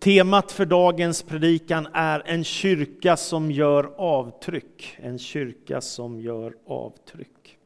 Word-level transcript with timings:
Temat 0.00 0.52
för 0.52 0.66
dagens 0.66 1.22
predikan 1.22 1.88
är 1.92 2.22
en 2.26 2.44
kyrka 2.44 3.16
som 3.16 3.50
gör 3.50 3.92
avtryck. 3.96 4.96
En 5.00 5.18
kyrka 5.18 5.80
som 5.80 6.20
gör 6.20 6.54
avtryck. 6.66 7.58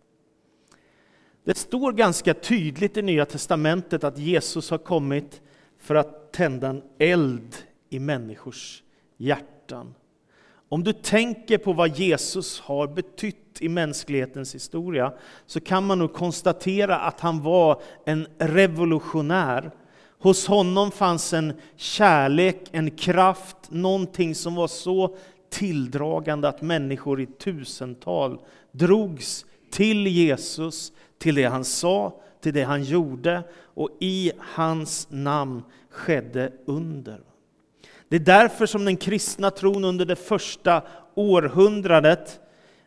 Det 1.44 1.58
står 1.58 1.92
ganska 1.92 2.34
tydligt 2.34 2.96
i 2.96 3.02
Nya 3.02 3.26
Testamentet 3.26 4.04
att 4.04 4.18
Jesus 4.18 4.70
har 4.70 4.78
kommit 4.78 5.42
för 5.78 5.94
att 5.94 6.32
tända 6.32 6.68
en 6.68 6.82
eld 6.98 7.56
i 7.88 7.98
människors 7.98 8.82
hjärtan. 9.16 9.94
Om 10.68 10.84
du 10.84 10.92
tänker 10.92 11.58
på 11.58 11.72
vad 11.72 11.98
Jesus 11.98 12.60
har 12.60 12.86
betytt 12.86 13.58
i 13.60 13.68
mänsklighetens 13.68 14.54
historia 14.54 15.12
så 15.46 15.60
kan 15.60 15.86
man 15.86 15.98
nog 15.98 16.12
konstatera 16.12 16.98
att 16.98 17.20
han 17.20 17.42
var 17.42 17.82
en 18.04 18.26
revolutionär 18.38 19.70
Hos 20.24 20.46
honom 20.46 20.90
fanns 20.90 21.32
en 21.32 21.52
kärlek, 21.76 22.60
en 22.72 22.90
kraft, 22.90 23.56
någonting 23.68 24.34
som 24.34 24.54
var 24.54 24.68
så 24.68 25.16
tilldragande 25.50 26.48
att 26.48 26.62
människor 26.62 27.20
i 27.20 27.26
tusental 27.26 28.38
drogs 28.72 29.46
till 29.70 30.06
Jesus, 30.06 30.92
till 31.18 31.34
det 31.34 31.44
han 31.44 31.64
sa, 31.64 32.20
till 32.40 32.54
det 32.54 32.62
han 32.62 32.84
gjorde 32.84 33.42
och 33.74 33.90
i 34.00 34.32
hans 34.38 35.06
namn 35.10 35.62
skedde 35.90 36.52
under. 36.64 37.20
Det 38.08 38.16
är 38.16 38.20
därför 38.20 38.66
som 38.66 38.84
den 38.84 38.96
kristna 38.96 39.50
tron 39.50 39.84
under 39.84 40.04
det 40.04 40.16
första 40.16 40.82
århundradet 41.14 42.40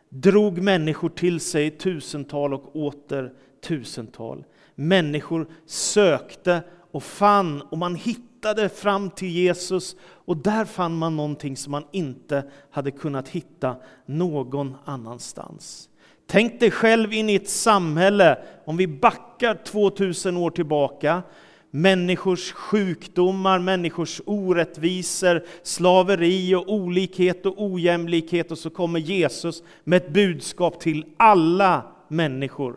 drog 0.08 0.58
människor 0.58 1.08
till 1.08 1.40
sig 1.40 1.70
tusental 1.70 2.54
och 2.54 2.76
åter 2.76 3.32
tusental. 3.68 4.44
Människor 4.74 5.46
sökte 5.66 6.62
och 6.90 7.02
fann 7.02 7.62
och 7.62 7.78
man 7.78 7.94
hittade 7.94 8.68
fram 8.68 9.10
till 9.10 9.28
Jesus 9.28 9.96
och 10.00 10.36
där 10.36 10.64
fann 10.64 10.96
man 10.96 11.16
någonting 11.16 11.56
som 11.56 11.70
man 11.70 11.84
inte 11.92 12.44
hade 12.70 12.90
kunnat 12.90 13.28
hitta 13.28 13.76
någon 14.06 14.76
annanstans. 14.84 15.88
Tänk 16.26 16.60
dig 16.60 16.70
själv 16.70 17.12
in 17.12 17.30
i 17.30 17.34
ett 17.34 17.48
samhälle, 17.48 18.38
om 18.64 18.76
vi 18.76 18.86
backar 18.86 19.54
2000 19.64 20.36
år 20.36 20.50
tillbaka, 20.50 21.22
människors 21.70 22.52
sjukdomar, 22.52 23.58
människors 23.58 24.20
orättvisor, 24.26 25.44
slaveri 25.62 26.54
och 26.54 26.72
olikhet 26.72 27.46
och 27.46 27.54
ojämlikhet 27.62 28.50
och 28.50 28.58
så 28.58 28.70
kommer 28.70 29.00
Jesus 29.00 29.62
med 29.84 29.96
ett 29.96 30.12
budskap 30.12 30.80
till 30.80 31.04
alla 31.16 31.82
människor. 32.08 32.76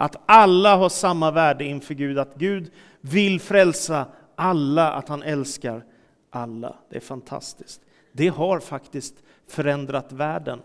Att 0.00 0.16
alla 0.26 0.76
har 0.76 0.88
samma 0.88 1.30
värde 1.30 1.64
inför 1.64 1.94
Gud, 1.94 2.18
att 2.18 2.34
Gud 2.34 2.70
vill 3.00 3.40
frälsa 3.40 4.06
alla, 4.34 4.92
att 4.92 5.08
han 5.08 5.22
älskar 5.22 5.84
alla. 6.30 6.76
Det 6.90 6.96
är 6.96 7.00
fantastiskt. 7.00 7.80
Det 8.12 8.28
har 8.28 8.60
faktiskt 8.60 9.14
förändrat 9.48 10.12
världen. 10.12 10.60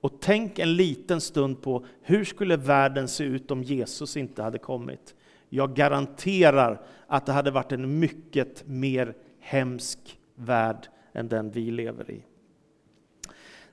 Och 0.00 0.12
tänk 0.20 0.58
en 0.58 0.74
liten 0.74 1.20
stund 1.20 1.62
på 1.62 1.84
hur 2.02 2.24
skulle 2.24 2.56
världen 2.56 3.08
se 3.08 3.24
ut 3.24 3.50
om 3.50 3.62
Jesus 3.62 4.16
inte 4.16 4.42
hade 4.42 4.58
kommit? 4.58 5.14
Jag 5.48 5.74
garanterar 5.74 6.80
att 7.06 7.26
det 7.26 7.32
hade 7.32 7.50
varit 7.50 7.72
en 7.72 7.98
mycket 7.98 8.66
mer 8.66 9.14
hemsk 9.40 10.18
värld 10.34 10.88
än 11.12 11.28
den 11.28 11.50
vi 11.50 11.70
lever 11.70 12.10
i. 12.10 12.24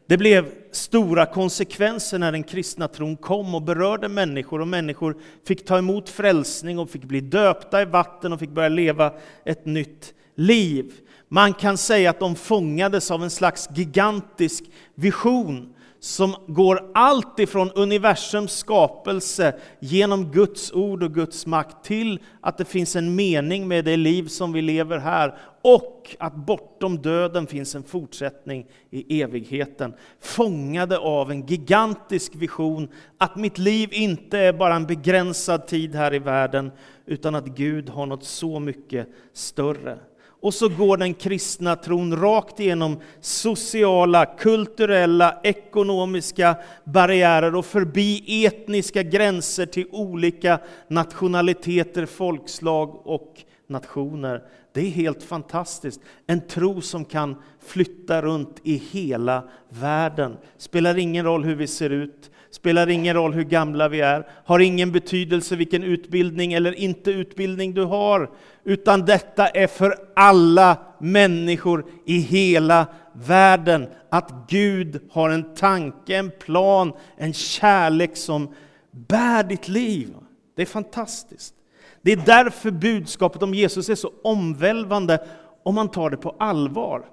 Det 0.07 0.17
blev 0.17 0.51
stora 0.71 1.25
konsekvenser 1.25 2.19
när 2.19 2.31
den 2.31 2.43
kristna 2.43 2.87
tron 2.87 3.17
kom 3.17 3.55
och 3.55 3.61
berörde 3.61 4.07
människor 4.09 4.61
och 4.61 4.67
människor 4.67 5.17
fick 5.47 5.65
ta 5.65 5.77
emot 5.77 6.09
frälsning 6.09 6.79
och 6.79 6.89
fick 6.89 7.03
bli 7.03 7.21
döpta 7.21 7.81
i 7.81 7.85
vatten 7.85 8.33
och 8.33 8.39
fick 8.39 8.49
börja 8.49 8.69
leva 8.69 9.13
ett 9.45 9.65
nytt 9.65 10.13
liv. 10.35 10.93
Man 11.27 11.53
kan 11.53 11.77
säga 11.77 12.09
att 12.09 12.19
de 12.19 12.35
fångades 12.35 13.11
av 13.11 13.23
en 13.23 13.29
slags 13.29 13.69
gigantisk 13.75 14.63
vision 14.95 15.73
som 16.07 16.35
går 16.47 16.91
allt 16.93 17.39
ifrån 17.39 17.71
universums 17.71 18.51
skapelse 18.51 19.55
genom 19.79 20.31
Guds 20.31 20.71
ord 20.71 21.03
och 21.03 21.13
Guds 21.13 21.45
makt 21.45 21.85
till 21.85 22.19
att 22.41 22.57
det 22.57 22.65
finns 22.65 22.95
en 22.95 23.15
mening 23.15 23.67
med 23.67 23.85
det 23.85 23.97
liv 23.97 24.27
som 24.27 24.53
vi 24.53 24.61
lever 24.61 24.97
här 24.97 25.37
och 25.61 26.15
att 26.19 26.35
bortom 26.35 26.97
döden 27.01 27.47
finns 27.47 27.75
en 27.75 27.83
fortsättning 27.83 28.65
i 28.89 29.21
evigheten. 29.21 29.93
Fångade 30.19 30.97
av 30.97 31.31
en 31.31 31.45
gigantisk 31.45 32.35
vision 32.35 32.89
att 33.17 33.35
mitt 33.35 33.57
liv 33.57 33.89
inte 33.91 34.39
är 34.39 34.53
bara 34.53 34.75
en 34.75 34.85
begränsad 34.85 35.67
tid 35.67 35.95
här 35.95 36.13
i 36.13 36.19
världen 36.19 36.71
utan 37.05 37.35
att 37.35 37.45
Gud 37.45 37.89
har 37.89 38.05
något 38.05 38.23
så 38.23 38.59
mycket 38.59 39.07
större. 39.33 39.99
Och 40.41 40.53
så 40.53 40.69
går 40.69 40.97
den 40.97 41.13
kristna 41.13 41.75
tron 41.75 42.15
rakt 42.15 42.59
igenom 42.59 42.99
sociala, 43.21 44.25
kulturella, 44.25 45.39
ekonomiska 45.43 46.55
barriärer 46.83 47.55
och 47.55 47.65
förbi 47.65 48.45
etniska 48.45 49.03
gränser 49.03 49.65
till 49.65 49.87
olika 49.91 50.59
nationaliteter, 50.87 52.05
folkslag 52.05 53.07
och 53.07 53.43
nationer. 53.67 54.43
Det 54.73 54.81
är 54.81 54.89
helt 54.89 55.23
fantastiskt. 55.23 56.01
En 56.27 56.47
tro 56.47 56.81
som 56.81 57.05
kan 57.05 57.35
flytta 57.59 58.21
runt 58.21 58.61
i 58.63 58.75
hela 58.91 59.43
världen. 59.69 60.37
Spelar 60.57 60.97
ingen 60.97 61.25
roll 61.25 61.43
hur 61.43 61.55
vi 61.55 61.67
ser 61.67 61.89
ut, 61.89 62.31
spelar 62.51 62.89
ingen 62.89 63.15
roll 63.15 63.33
hur 63.33 63.43
gamla 63.43 63.89
vi 63.89 64.01
är, 64.01 64.27
har 64.45 64.59
ingen 64.59 64.91
betydelse 64.91 65.55
vilken 65.55 65.83
utbildning 65.83 66.53
eller 66.53 66.71
inte 66.71 67.11
utbildning 67.11 67.73
du 67.73 67.83
har, 67.83 68.29
utan 68.63 69.05
detta 69.05 69.47
är 69.47 69.67
för 69.67 69.95
alla 70.15 70.77
människor 70.99 71.85
i 72.05 72.19
hela 72.19 72.87
världen. 73.13 73.87
Att 74.09 74.31
Gud 74.49 74.99
har 75.11 75.29
en 75.29 75.55
tanke, 75.55 76.15
en 76.15 76.31
plan, 76.39 76.93
en 77.17 77.33
kärlek 77.33 78.17
som 78.17 78.53
bär 78.91 79.43
ditt 79.43 79.67
liv. 79.67 80.13
Det 80.55 80.61
är 80.61 80.65
fantastiskt. 80.65 81.53
Det 82.01 82.11
är 82.11 82.21
därför 82.25 82.71
budskapet 82.71 83.43
om 83.43 83.53
Jesus 83.53 83.89
är 83.89 83.95
så 83.95 84.11
omvälvande 84.23 85.27
om 85.63 85.75
man 85.75 85.91
tar 85.91 86.09
det 86.09 86.17
på 86.17 86.35
allvar. 86.39 87.05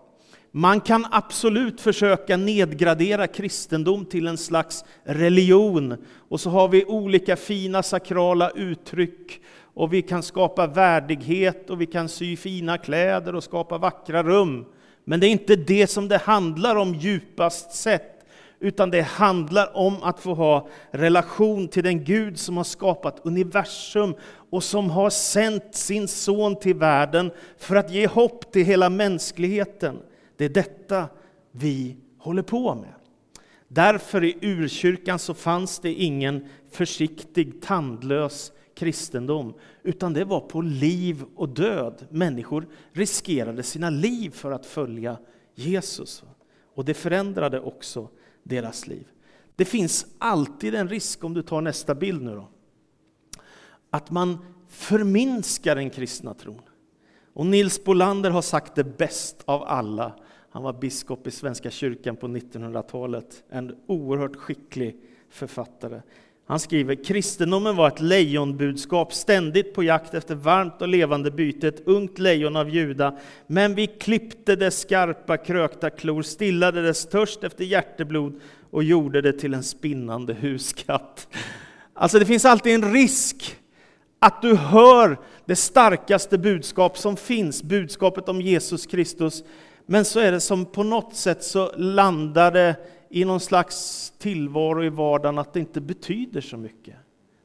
Man 0.56 0.80
kan 0.80 1.06
absolut 1.10 1.80
försöka 1.80 2.36
nedgradera 2.36 3.26
kristendom 3.26 4.04
till 4.04 4.26
en 4.26 4.38
slags 4.38 4.84
religion. 5.04 5.96
Och 6.28 6.40
så 6.40 6.50
har 6.50 6.68
vi 6.68 6.84
olika 6.84 7.36
fina 7.36 7.82
sakrala 7.82 8.50
uttryck. 8.50 9.40
Och 9.74 9.92
vi 9.92 10.02
kan 10.02 10.22
skapa 10.22 10.66
värdighet 10.66 11.70
och 11.70 11.80
vi 11.80 11.86
kan 11.86 12.08
sy 12.08 12.36
fina 12.36 12.78
kläder 12.78 13.34
och 13.34 13.44
skapa 13.44 13.78
vackra 13.78 14.22
rum. 14.22 14.64
Men 15.04 15.20
det 15.20 15.26
är 15.26 15.30
inte 15.30 15.56
det 15.56 15.86
som 15.86 16.08
det 16.08 16.18
handlar 16.18 16.76
om 16.76 16.94
djupast 16.94 17.72
sett 17.72 18.26
utan 18.60 18.90
det 18.90 19.02
handlar 19.02 19.76
om 19.76 20.02
att 20.02 20.20
få 20.20 20.34
ha 20.34 20.68
relation 20.90 21.68
till 21.68 21.84
den 21.84 22.04
Gud 22.04 22.38
som 22.38 22.56
har 22.56 22.64
skapat 22.64 23.20
universum 23.22 24.14
och 24.50 24.64
som 24.64 24.90
har 24.90 25.10
sänt 25.10 25.74
sin 25.74 26.08
son 26.08 26.56
till 26.56 26.74
världen 26.74 27.30
för 27.58 27.76
att 27.76 27.90
ge 27.90 28.06
hopp 28.06 28.52
till 28.52 28.64
hela 28.64 28.90
mänskligheten. 28.90 29.98
Det 30.36 30.44
är 30.44 30.48
detta 30.48 31.08
vi 31.50 31.96
håller 32.18 32.42
på 32.42 32.74
med. 32.74 32.94
Därför 33.68 34.24
i 34.24 34.38
urkyrkan 34.40 35.18
så 35.18 35.34
fanns 35.34 35.78
det 35.78 35.92
ingen 35.92 36.46
försiktig, 36.70 37.62
tandlös 37.62 38.52
kristendom, 38.74 39.54
utan 39.82 40.12
det 40.12 40.24
var 40.24 40.40
på 40.40 40.60
liv 40.60 41.24
och 41.36 41.48
död. 41.48 42.06
Människor 42.10 42.66
riskerade 42.92 43.62
sina 43.62 43.90
liv 43.90 44.30
för 44.30 44.52
att 44.52 44.66
följa 44.66 45.18
Jesus. 45.54 46.24
Och 46.74 46.84
det 46.84 46.94
förändrade 46.94 47.60
också 47.60 48.08
deras 48.42 48.86
liv. 48.86 49.06
Det 49.56 49.64
finns 49.64 50.06
alltid 50.18 50.74
en 50.74 50.88
risk, 50.88 51.24
om 51.24 51.34
du 51.34 51.42
tar 51.42 51.60
nästa 51.60 51.94
bild 51.94 52.22
nu 52.22 52.34
då, 52.34 52.48
att 53.90 54.10
man 54.10 54.38
förminskar 54.68 55.76
den 55.76 55.90
kristna 55.90 56.34
tron. 56.34 56.62
Och 57.34 57.46
Nils 57.46 57.84
Bolander 57.84 58.30
har 58.30 58.42
sagt 58.42 58.74
det 58.74 58.84
bäst 58.98 59.42
av 59.44 59.62
alla. 59.62 60.12
Han 60.54 60.62
var 60.62 60.72
biskop 60.72 61.26
i 61.26 61.30
Svenska 61.30 61.70
kyrkan 61.70 62.16
på 62.16 62.26
1900-talet, 62.26 63.44
en 63.50 63.76
oerhört 63.86 64.36
skicklig 64.36 64.96
författare. 65.30 66.00
Han 66.46 66.60
skriver, 66.60 67.04
kristendomen 67.04 67.76
var 67.76 67.88
ett 67.88 68.00
lejonbudskap, 68.00 69.12
ständigt 69.12 69.74
på 69.74 69.82
jakt 69.82 70.14
efter 70.14 70.34
varmt 70.34 70.82
och 70.82 70.88
levande 70.88 71.30
byte, 71.30 71.68
ett 71.68 71.88
ungt 71.88 72.18
lejon 72.18 72.56
av 72.56 72.70
Juda. 72.70 73.18
Men 73.46 73.74
vi 73.74 73.86
klippte 73.86 74.56
dess 74.56 74.78
skarpa 74.78 75.36
krökta 75.36 75.90
klor, 75.90 76.22
stillade 76.22 76.82
dess 76.82 77.06
törst 77.06 77.44
efter 77.44 77.64
hjärteblod 77.64 78.40
och 78.70 78.84
gjorde 78.84 79.20
det 79.20 79.32
till 79.32 79.54
en 79.54 79.62
spinnande 79.62 80.34
huskatt. 80.34 81.28
Alltså 81.94 82.18
det 82.18 82.26
finns 82.26 82.44
alltid 82.44 82.74
en 82.74 82.92
risk 82.92 83.56
att 84.18 84.42
du 84.42 84.56
hör 84.56 85.18
det 85.44 85.56
starkaste 85.56 86.38
budskap 86.38 86.98
som 86.98 87.16
finns, 87.16 87.62
budskapet 87.62 88.28
om 88.28 88.40
Jesus 88.40 88.86
Kristus. 88.86 89.44
Men 89.86 90.04
så 90.04 90.20
är 90.20 90.32
det 90.32 90.40
som 90.40 90.66
på 90.66 90.82
något 90.82 91.14
sätt 91.14 91.44
så 91.44 91.72
landar 91.76 92.50
det 92.52 92.76
i 93.08 93.24
någon 93.24 93.40
slags 93.40 94.12
tillvaro 94.18 94.84
i 94.84 94.88
vardagen 94.88 95.38
att 95.38 95.52
det 95.52 95.60
inte 95.60 95.80
betyder 95.80 96.40
så 96.40 96.56
mycket. 96.56 96.94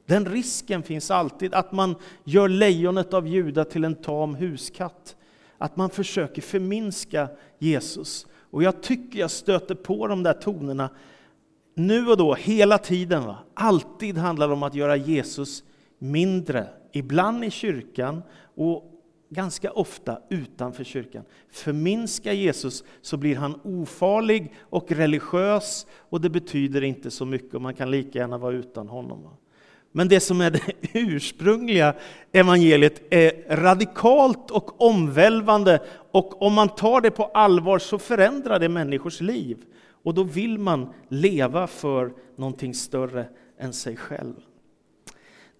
Den 0.06 0.26
risken 0.26 0.82
finns 0.82 1.10
alltid, 1.10 1.54
att 1.54 1.72
man 1.72 1.94
gör 2.24 2.48
lejonet 2.48 3.14
av 3.14 3.28
Juda 3.28 3.64
till 3.64 3.84
en 3.84 3.94
tam 3.94 4.34
huskatt. 4.34 5.16
att 5.58 5.76
man 5.76 5.90
försöker 5.90 6.42
förminska 6.42 7.28
Jesus. 7.58 8.26
Och 8.50 8.62
jag 8.62 8.82
tycker 8.82 9.18
jag 9.18 9.30
stöter 9.30 9.74
på 9.74 10.06
de 10.06 10.22
där 10.22 10.32
tonerna 10.32 10.90
nu 11.74 12.06
och 12.06 12.16
då, 12.16 12.34
hela 12.34 12.78
tiden. 12.78 13.26
Va? 13.26 13.36
Alltid 13.54 14.18
handlar 14.18 14.48
det 14.48 14.54
om 14.54 14.62
att 14.62 14.74
göra 14.74 14.96
Jesus 14.96 15.62
mindre. 15.98 16.66
Ibland 16.92 17.44
i 17.44 17.50
kyrkan 17.50 18.22
och 18.54 18.99
ganska 19.30 19.72
ofta 19.72 20.18
utanför 20.28 20.84
kyrkan. 20.84 21.24
Förminska 21.50 22.32
Jesus 22.32 22.84
så 23.00 23.16
blir 23.16 23.36
han 23.36 23.60
ofarlig 23.64 24.52
och 24.60 24.92
religiös 24.92 25.86
och 25.92 26.20
det 26.20 26.30
betyder 26.30 26.82
inte 26.82 27.10
så 27.10 27.24
mycket 27.24 27.54
och 27.54 27.62
man 27.62 27.74
kan 27.74 27.90
lika 27.90 28.18
gärna 28.18 28.38
vara 28.38 28.54
utan 28.54 28.88
honom. 28.88 29.28
Men 29.92 30.08
det 30.08 30.20
som 30.20 30.40
är 30.40 30.50
det 30.50 30.60
ursprungliga 30.98 31.94
evangeliet 32.32 33.02
är 33.10 33.56
radikalt 33.56 34.50
och 34.50 34.80
omvälvande 34.82 35.82
och 36.12 36.42
om 36.42 36.52
man 36.52 36.68
tar 36.68 37.00
det 37.00 37.10
på 37.10 37.24
allvar 37.24 37.78
så 37.78 37.98
förändrar 37.98 38.58
det 38.58 38.68
människors 38.68 39.20
liv. 39.20 39.58
Och 40.02 40.14
då 40.14 40.22
vill 40.22 40.58
man 40.58 40.92
leva 41.08 41.66
för 41.66 42.12
någonting 42.36 42.74
större 42.74 43.28
än 43.58 43.72
sig 43.72 43.96
själv. 43.96 44.34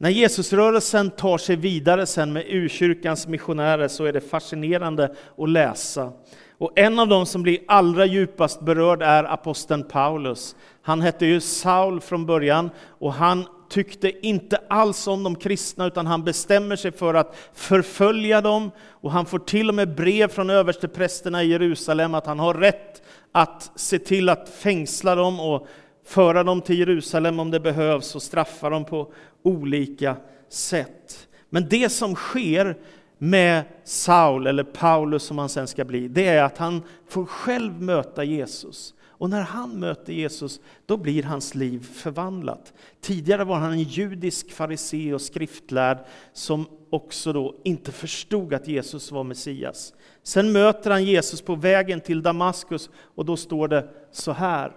När 0.03 0.11
Jesusrörelsen 0.11 1.11
tar 1.11 1.39
sig 1.39 1.57
vidare 1.57 2.07
sen 2.07 2.33
med 2.33 2.45
urkyrkans 2.49 3.27
missionärer 3.27 3.89
så 3.89 4.05
är 4.05 4.13
det 4.13 4.21
fascinerande 4.21 5.15
att 5.39 5.49
läsa. 5.49 6.13
Och 6.59 6.79
en 6.79 6.99
av 6.99 7.09
dem 7.09 7.27
som 7.27 7.43
blir 7.43 7.59
allra 7.67 8.07
djupast 8.07 8.61
berörd 8.61 9.03
är 9.03 9.25
aposteln 9.25 9.85
Paulus. 9.85 10.57
Han 10.83 11.01
hette 11.01 11.27
ju 11.27 11.41
Saul 11.41 12.01
från 12.01 12.27
början 12.27 12.71
och 12.99 13.13
han 13.13 13.45
tyckte 13.71 14.27
inte 14.27 14.61
alls 14.69 15.07
om 15.07 15.23
de 15.23 15.35
kristna 15.35 15.87
utan 15.87 16.07
han 16.07 16.25
bestämmer 16.25 16.77
sig 16.77 16.93
för 16.93 17.15
att 17.15 17.37
förfölja 17.53 18.41
dem 18.41 18.71
och 18.89 19.13
han 19.13 19.27
får 19.27 19.39
till 19.39 19.69
och 19.69 19.75
med 19.75 19.95
brev 19.95 20.29
från 20.29 20.51
översteprästerna 20.51 21.43
i 21.43 21.51
Jerusalem 21.51 22.15
att 22.15 22.27
han 22.27 22.39
har 22.39 22.55
rätt 22.55 23.03
att 23.33 23.71
se 23.75 23.99
till 23.99 24.29
att 24.29 24.49
fängsla 24.49 25.15
dem 25.15 25.41
och 25.41 25.67
föra 26.05 26.45
dem 26.45 26.61
till 26.61 26.79
Jerusalem 26.79 27.41
om 27.41 27.51
det 27.51 27.61
behövs 27.61 28.15
och 28.15 28.23
straffa 28.23 28.71
dem 28.71 28.85
på 28.85 29.13
olika 29.43 30.17
sätt. 30.49 31.29
Men 31.51 31.69
det 31.69 31.89
som 31.89 32.15
sker 32.15 32.79
med 33.19 33.63
Saul, 33.85 34.47
eller 34.47 34.65
Paulus 34.65 35.23
som 35.23 35.39
han 35.39 35.49
sen 35.49 35.67
ska 35.67 35.85
bli, 35.85 36.09
det 36.09 36.27
är 36.27 36.43
att 36.43 36.59
han 36.59 36.83
får 37.09 37.27
själv 37.27 37.83
möta 37.83 38.25
Jesus. 38.25 38.95
Och 39.21 39.31
när 39.31 39.43
han 39.43 39.71
möter 39.71 40.13
Jesus, 40.13 40.61
då 40.87 40.97
blir 40.97 41.23
hans 41.23 41.55
liv 41.55 41.89
förvandlat. 41.95 42.73
Tidigare 43.01 43.45
var 43.45 43.57
han 43.57 43.73
en 43.73 43.83
judisk 43.83 44.53
farisé 44.53 45.15
och 45.15 45.21
skriftlärd 45.21 45.99
som 46.33 46.67
också 46.91 47.33
då 47.33 47.57
inte 47.65 47.93
förstod 47.93 48.55
att 48.55 48.69
Jesus 48.69 49.13
var 49.13 49.25
Messias. 49.25 49.95
Sen 50.23 50.53
möter 50.53 50.91
han 50.91 51.05
Jesus 51.05 51.43
på 51.43 51.55
vägen 51.55 52.01
till 52.01 52.23
Damaskus 52.23 52.91
och 53.15 53.25
då 53.25 53.37
står 53.37 53.69
det 53.69 53.89
så 54.13 54.33
här. 54.33 54.73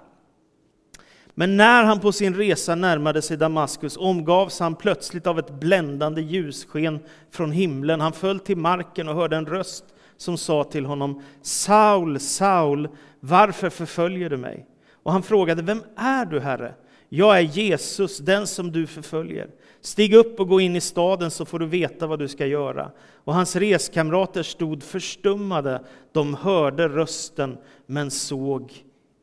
Men 1.36 1.58
när 1.58 1.84
han 1.84 2.00
på 2.00 2.12
sin 2.12 2.36
resa 2.36 2.76
närmade 2.76 3.22
sig 3.22 3.38
Damaskus 3.38 3.98
omgavs 3.98 4.60
han 4.60 4.76
plötsligt 4.76 5.28
av 5.28 5.40
ett 5.40 5.60
bländande 5.60 6.22
ljussken 6.22 7.00
från 7.32 7.52
himlen. 7.52 8.02
Han 8.02 8.14
föll 8.14 8.40
till 8.40 8.58
marken 8.58 9.08
och 9.10 9.16
hörde 9.16 9.36
en 9.36 9.46
röst 9.46 9.86
som 10.18 10.38
sa 10.38 10.64
till 10.64 10.86
honom 10.86 11.22
Saul, 11.42 12.20
Saul, 12.20 12.90
varför 13.20 13.70
förföljer 13.70 14.30
du 14.30 14.38
mig? 14.38 14.66
Och 15.04 15.12
han 15.12 15.24
frågade, 15.24 15.62
vem 15.62 15.84
är 15.96 16.26
du, 16.26 16.40
Herre? 16.40 16.74
Jag 17.10 17.38
är 17.38 17.42
Jesus, 17.42 18.18
den 18.18 18.48
som 18.48 18.72
du 18.72 18.88
förföljer. 18.88 19.50
Stig 19.82 20.14
upp 20.14 20.40
och 20.40 20.48
gå 20.48 20.62
in 20.62 20.76
i 20.76 20.82
staden 20.82 21.32
så 21.32 21.46
får 21.46 21.60
du 21.60 21.66
veta 21.66 22.08
vad 22.08 22.20
du 22.20 22.28
ska 22.28 22.46
göra. 22.46 22.92
Och 23.24 23.34
hans 23.34 23.56
reskamrater 23.56 24.44
stod 24.44 24.84
förstummade. 24.84 25.84
De 26.12 26.34
hörde 26.36 26.88
rösten 26.88 27.58
men 27.86 28.12
såg 28.12 28.74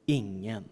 ingen. 0.06 0.64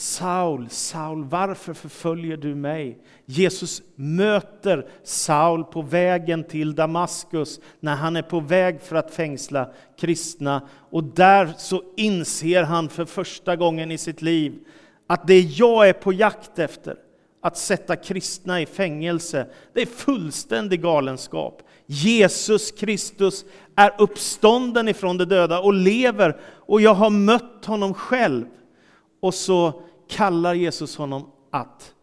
Saul, 0.00 0.68
Saul, 0.70 1.24
varför 1.24 1.74
förföljer 1.74 2.36
du 2.36 2.54
mig? 2.54 2.98
Jesus 3.26 3.82
möter 3.94 4.86
Saul 5.02 5.64
på 5.64 5.82
vägen 5.82 6.44
till 6.44 6.74
Damaskus 6.74 7.60
när 7.80 7.94
han 7.94 8.16
är 8.16 8.22
på 8.22 8.40
väg 8.40 8.80
för 8.80 8.96
att 8.96 9.14
fängsla 9.14 9.70
kristna. 10.00 10.68
Och 10.90 11.04
där 11.04 11.52
så 11.58 11.82
inser 11.96 12.62
han 12.62 12.88
för 12.88 13.04
första 13.04 13.56
gången 13.56 13.90
i 13.90 13.98
sitt 13.98 14.22
liv 14.22 14.58
att 15.06 15.26
det 15.26 15.40
jag 15.40 15.88
är 15.88 15.92
på 15.92 16.12
jakt 16.12 16.58
efter, 16.58 16.96
att 17.42 17.56
sätta 17.56 17.96
kristna 17.96 18.60
i 18.60 18.66
fängelse, 18.66 19.46
det 19.72 19.82
är 19.82 19.86
fullständig 19.86 20.82
galenskap. 20.82 21.62
Jesus 21.86 22.70
Kristus 22.70 23.44
är 23.76 23.94
uppstånden 23.98 24.88
ifrån 24.88 25.18
de 25.18 25.24
döda 25.24 25.60
och 25.60 25.74
lever 25.74 26.36
och 26.44 26.80
jag 26.80 26.94
har 26.94 27.10
mött 27.10 27.64
honom 27.64 27.94
själv. 27.94 28.46
Och 29.20 29.34
så 29.34 29.82
kallar 30.08 30.54
Jesus 30.54 30.96
honom 30.96 31.30
att 31.50 31.94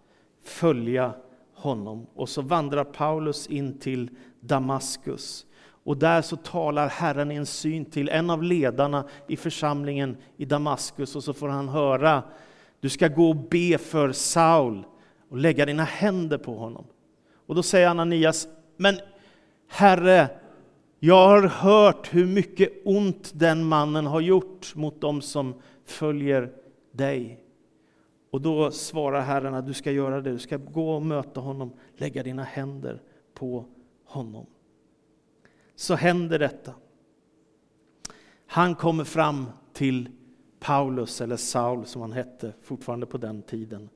följa 0.44 1.14
honom. 1.54 2.08
Och 2.16 2.30
så 2.30 2.42
vandrar 2.42 2.84
Paulus 2.84 3.48
in 3.48 3.80
till 3.80 4.10
Damaskus. 4.40 5.46
Och 5.84 5.98
där 5.98 6.22
så 6.22 6.36
talar 6.36 6.90
Herren 6.90 7.32
i 7.32 7.36
en 7.36 7.46
syn 7.46 7.86
till 7.86 8.10
en 8.10 8.30
av 8.30 8.44
ledarna 8.44 9.06
i 9.28 9.38
församlingen 9.38 10.18
i 10.38 10.46
Damaskus 10.46 11.16
och 11.16 11.24
så 11.24 11.34
får 11.34 11.48
han 11.48 11.70
höra 11.70 12.24
du 12.86 12.90
ska 12.90 13.08
gå 13.08 13.30
och 13.30 13.36
be 13.36 13.78
för 13.78 14.12
Saul 14.12 14.84
och 15.30 15.38
lägga 15.38 15.66
dina 15.66 15.84
händer 15.84 16.38
på 16.38 16.56
honom. 16.56 16.86
Och 17.46 17.56
då 17.56 17.64
säger 17.64 17.88
Ananias, 17.88 18.48
men 18.78 18.96
Herre, 19.68 20.30
jag 21.00 21.28
har 21.28 21.42
hört 21.42 22.14
hur 22.14 22.26
mycket 22.26 22.70
ont 22.86 23.32
den 23.34 23.66
mannen 23.66 24.06
har 24.06 24.22
gjort 24.22 24.76
mot 24.76 25.02
dem 25.02 25.22
som 25.22 25.54
följer 25.86 26.52
dig. 26.92 27.40
Och 28.36 28.42
då 28.42 28.72
svarar 28.72 29.22
Herren 29.22 29.54
att 29.54 29.66
du 29.66 29.74
ska 29.74 29.92
göra 29.92 30.22
det, 30.22 30.32
du 30.32 30.40
ska 30.40 30.58
gå 30.58 30.96
och 30.96 31.02
möta 31.02 31.40
honom, 31.40 31.74
lägga 31.98 32.24
dina 32.24 32.44
händer 32.44 33.02
på 33.34 33.66
honom. 34.06 34.46
Så 35.76 35.96
händer 35.96 36.40
detta. 36.40 36.74
Han 38.48 38.76
kommer 38.76 39.04
fram 39.04 39.46
till 39.74 40.10
Paulus, 40.60 41.22
eller 41.22 41.38
Saul 41.38 41.86
som 41.86 42.02
han 42.02 42.12
hette 42.12 42.54
fortfarande 42.62 43.06
på 43.06 43.18
den 43.18 43.42
tiden. 43.42 43.90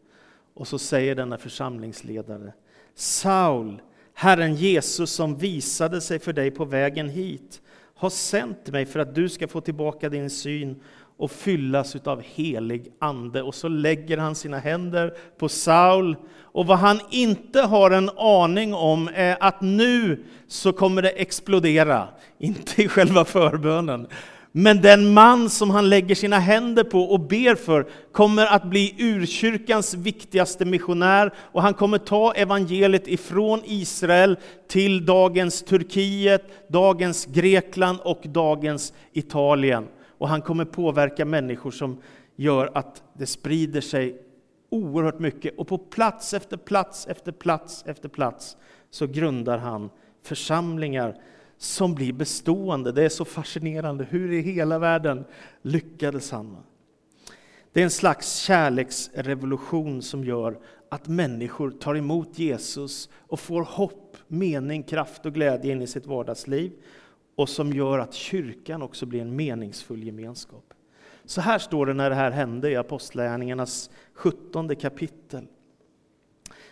Och 0.53 0.67
så 0.67 0.79
säger 0.79 1.15
denna 1.15 1.37
församlingsledare, 1.37 2.53
Saul, 2.93 3.81
Herren 4.13 4.55
Jesus 4.55 5.11
som 5.11 5.37
visade 5.37 6.01
sig 6.01 6.19
för 6.19 6.33
dig 6.33 6.51
på 6.51 6.65
vägen 6.65 7.09
hit, 7.09 7.61
har 7.93 8.09
sänt 8.09 8.71
mig 8.71 8.85
för 8.85 8.99
att 8.99 9.15
du 9.15 9.29
ska 9.29 9.47
få 9.47 9.61
tillbaka 9.61 10.09
din 10.09 10.29
syn 10.29 10.81
och 11.19 11.31
fyllas 11.31 11.95
av 11.95 12.21
helig 12.21 12.91
ande. 12.99 13.41
Och 13.41 13.55
så 13.55 13.67
lägger 13.67 14.17
han 14.17 14.35
sina 14.35 14.59
händer 14.59 15.13
på 15.39 15.49
Saul. 15.49 16.15
Och 16.41 16.65
vad 16.65 16.77
han 16.77 16.99
inte 17.09 17.61
har 17.61 17.91
en 17.91 18.09
aning 18.17 18.73
om 18.73 19.09
är 19.13 19.37
att 19.39 19.61
nu 19.61 20.23
så 20.47 20.73
kommer 20.73 21.01
det 21.01 21.09
explodera, 21.09 22.07
inte 22.39 22.83
i 22.83 22.87
själva 22.87 23.25
förbönen. 23.25 24.07
Men 24.51 24.81
den 24.81 25.13
man 25.13 25.49
som 25.49 25.69
han 25.69 25.89
lägger 25.89 26.15
sina 26.15 26.39
händer 26.39 26.83
på 26.83 27.01
och 27.01 27.19
ber 27.19 27.55
för 27.55 27.87
kommer 28.11 28.45
att 28.45 28.63
bli 28.63 28.95
urkyrkans 28.97 29.93
viktigaste 29.93 30.65
missionär 30.65 31.33
och 31.37 31.61
han 31.61 31.73
kommer 31.73 31.97
ta 31.97 32.33
evangeliet 32.33 33.07
ifrån 33.07 33.61
Israel 33.65 34.37
till 34.67 35.05
dagens 35.05 35.61
Turkiet, 35.61 36.43
dagens 36.69 37.25
Grekland 37.25 37.99
och 38.03 38.21
dagens 38.23 38.93
Italien. 39.13 39.87
Och 40.19 40.29
han 40.29 40.41
kommer 40.41 40.65
påverka 40.65 41.25
människor 41.25 41.71
som 41.71 42.01
gör 42.35 42.71
att 42.73 43.03
det 43.13 43.25
sprider 43.25 43.81
sig 43.81 44.21
oerhört 44.69 45.19
mycket. 45.19 45.57
Och 45.57 45.67
på 45.67 45.77
plats 45.77 46.33
efter 46.33 46.57
plats 46.57 47.07
efter 47.07 47.31
plats 47.31 47.83
efter 47.87 48.09
plats 48.09 48.57
så 48.89 49.07
grundar 49.07 49.57
han 49.57 49.89
församlingar 50.23 51.21
som 51.57 51.95
blir 51.95 52.13
bestående. 52.13 52.91
Det 52.91 53.03
är 53.03 53.09
så 53.09 53.25
fascinerande. 53.25 54.03
Hur 54.09 54.31
i 54.31 54.41
hela 54.41 54.79
världen 54.79 55.25
lyckades 55.61 56.31
han? 56.31 56.57
Det 57.73 57.79
är 57.79 57.83
en 57.83 57.89
slags 57.89 58.35
kärleksrevolution 58.35 60.01
som 60.01 60.23
gör 60.23 60.59
att 60.89 61.07
människor 61.07 61.71
tar 61.71 61.95
emot 61.95 62.39
Jesus 62.39 63.09
och 63.13 63.39
får 63.39 63.63
hopp, 63.63 64.17
mening, 64.27 64.83
kraft 64.83 65.25
och 65.25 65.33
glädje 65.33 65.71
in 65.71 65.81
i 65.81 65.87
sitt 65.87 66.05
vardagsliv 66.05 66.71
och 67.39 67.49
som 67.49 67.73
gör 67.73 67.99
att 67.99 68.13
kyrkan 68.13 68.81
också 68.81 69.05
blir 69.05 69.21
en 69.21 69.35
meningsfull 69.35 70.03
gemenskap. 70.03 70.73
Så 71.25 71.41
här 71.41 71.59
står 71.59 71.85
det 71.85 71.93
när 71.93 72.09
det 72.09 72.15
här 72.15 72.31
hände 72.31 72.71
i 72.71 72.75
Apostlagärningarnas 72.75 73.89
17 74.13 74.75
kapitel. 74.75 75.47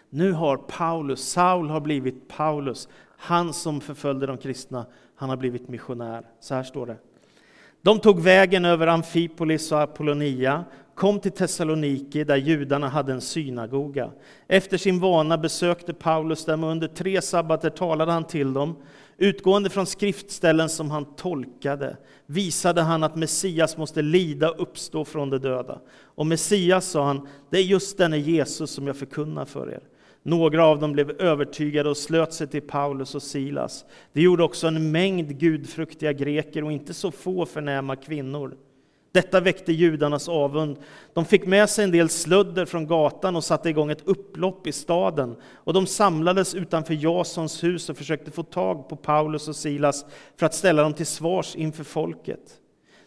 Nu 0.10 0.32
har 0.32 0.58
Paulus, 0.58 1.30
Saul 1.30 1.70
har 1.70 1.80
blivit 1.80 2.28
Paulus, 2.28 2.90
han 3.18 3.54
som 3.54 3.82
förföljde 3.82 4.26
de 4.26 4.38
kristna, 4.38 4.86
han 5.16 5.30
har 5.30 5.38
blivit 5.38 5.68
missionär. 5.68 6.26
Så 6.40 6.56
här 6.56 6.64
står 6.64 6.86
det. 6.86 6.98
De 7.82 8.00
tog 8.00 8.20
vägen 8.20 8.66
över 8.66 8.88
Amfipolis 8.88 9.72
och 9.72 9.82
Apollonia, 9.82 10.66
kom 10.96 11.20
till 11.20 11.32
Thessaloniki 11.32 12.24
där 12.24 12.38
judarna 12.38 12.88
hade 12.88 13.14
en 13.14 13.22
synagoga. 13.22 14.12
Efter 14.48 14.78
sin 14.78 15.00
vana 15.00 15.38
besökte 15.38 15.94
Paulus 15.94 16.46
dem 16.46 16.64
och 16.64 16.72
under 16.72 16.88
tre 16.88 17.22
sabbater 17.22 17.70
talade 17.70 18.12
han 18.12 18.24
till 18.24 18.54
dem. 18.54 18.76
Utgående 19.18 19.70
från 19.70 19.86
skriftställen 19.86 20.70
som 20.70 20.92
han 20.92 21.06
tolkade 21.16 21.98
visade 22.26 22.82
han 22.82 23.04
att 23.04 23.16
Messias 23.16 23.78
måste 23.78 24.02
lida 24.02 24.52
och 24.52 24.62
uppstå 24.62 25.06
från 25.06 25.30
de 25.30 25.38
döda. 25.38 25.82
Och 26.00 26.26
Messias, 26.26 26.86
sa 26.86 27.06
han, 27.06 27.28
det 27.50 27.58
är 27.58 27.62
just 27.62 27.98
denne 27.98 28.18
Jesus 28.18 28.72
som 28.72 28.88
jag 28.88 28.98
förkunnar 28.98 29.46
för 29.46 29.72
er. 29.72 29.82
Några 30.24 30.66
av 30.66 30.80
dem 30.80 30.92
blev 30.92 31.12
övertygade 31.12 31.90
och 31.90 31.98
slöt 31.98 32.34
sig 32.34 32.48
till 32.48 32.62
Paulus 32.62 33.16
och 33.16 33.24
Silas. 33.24 33.86
Det 34.14 34.22
gjorde 34.22 34.44
också 34.44 34.68
en 34.68 34.92
mängd 34.92 35.40
gudfruktiga 35.40 36.14
greker 36.14 36.64
och 36.64 36.72
inte 36.72 36.94
så 36.94 37.12
få 37.12 37.46
förnäma 37.46 37.96
kvinnor. 37.96 38.58
Detta 39.18 39.40
väckte 39.40 39.74
judarnas 39.74 40.30
avund. 40.30 40.78
De 41.14 41.26
fick 41.26 41.46
med 41.46 41.70
sig 41.70 41.84
en 41.84 41.92
del 41.92 42.10
slödder 42.10 42.66
från 42.66 42.88
gatan 42.88 43.36
och 43.36 43.44
satte 43.44 43.70
igång 43.70 43.92
ett 43.92 44.08
upplopp 44.08 44.68
i 44.68 44.72
staden. 44.72 45.36
Och 45.54 45.74
de 45.74 45.88
samlades 45.88 46.56
utanför 46.56 46.94
Jasons 46.94 47.64
hus 47.64 47.90
och 47.90 47.98
försökte 47.98 48.32
få 48.32 48.44
tag 48.44 48.90
på 48.90 48.96
Paulus 48.96 49.48
och 49.48 49.56
Silas 49.56 50.06
för 50.40 50.46
att 50.46 50.54
ställa 50.54 50.82
dem 50.82 50.94
till 50.94 51.06
svars 51.06 51.56
inför 51.56 51.84
folket. 51.84 52.40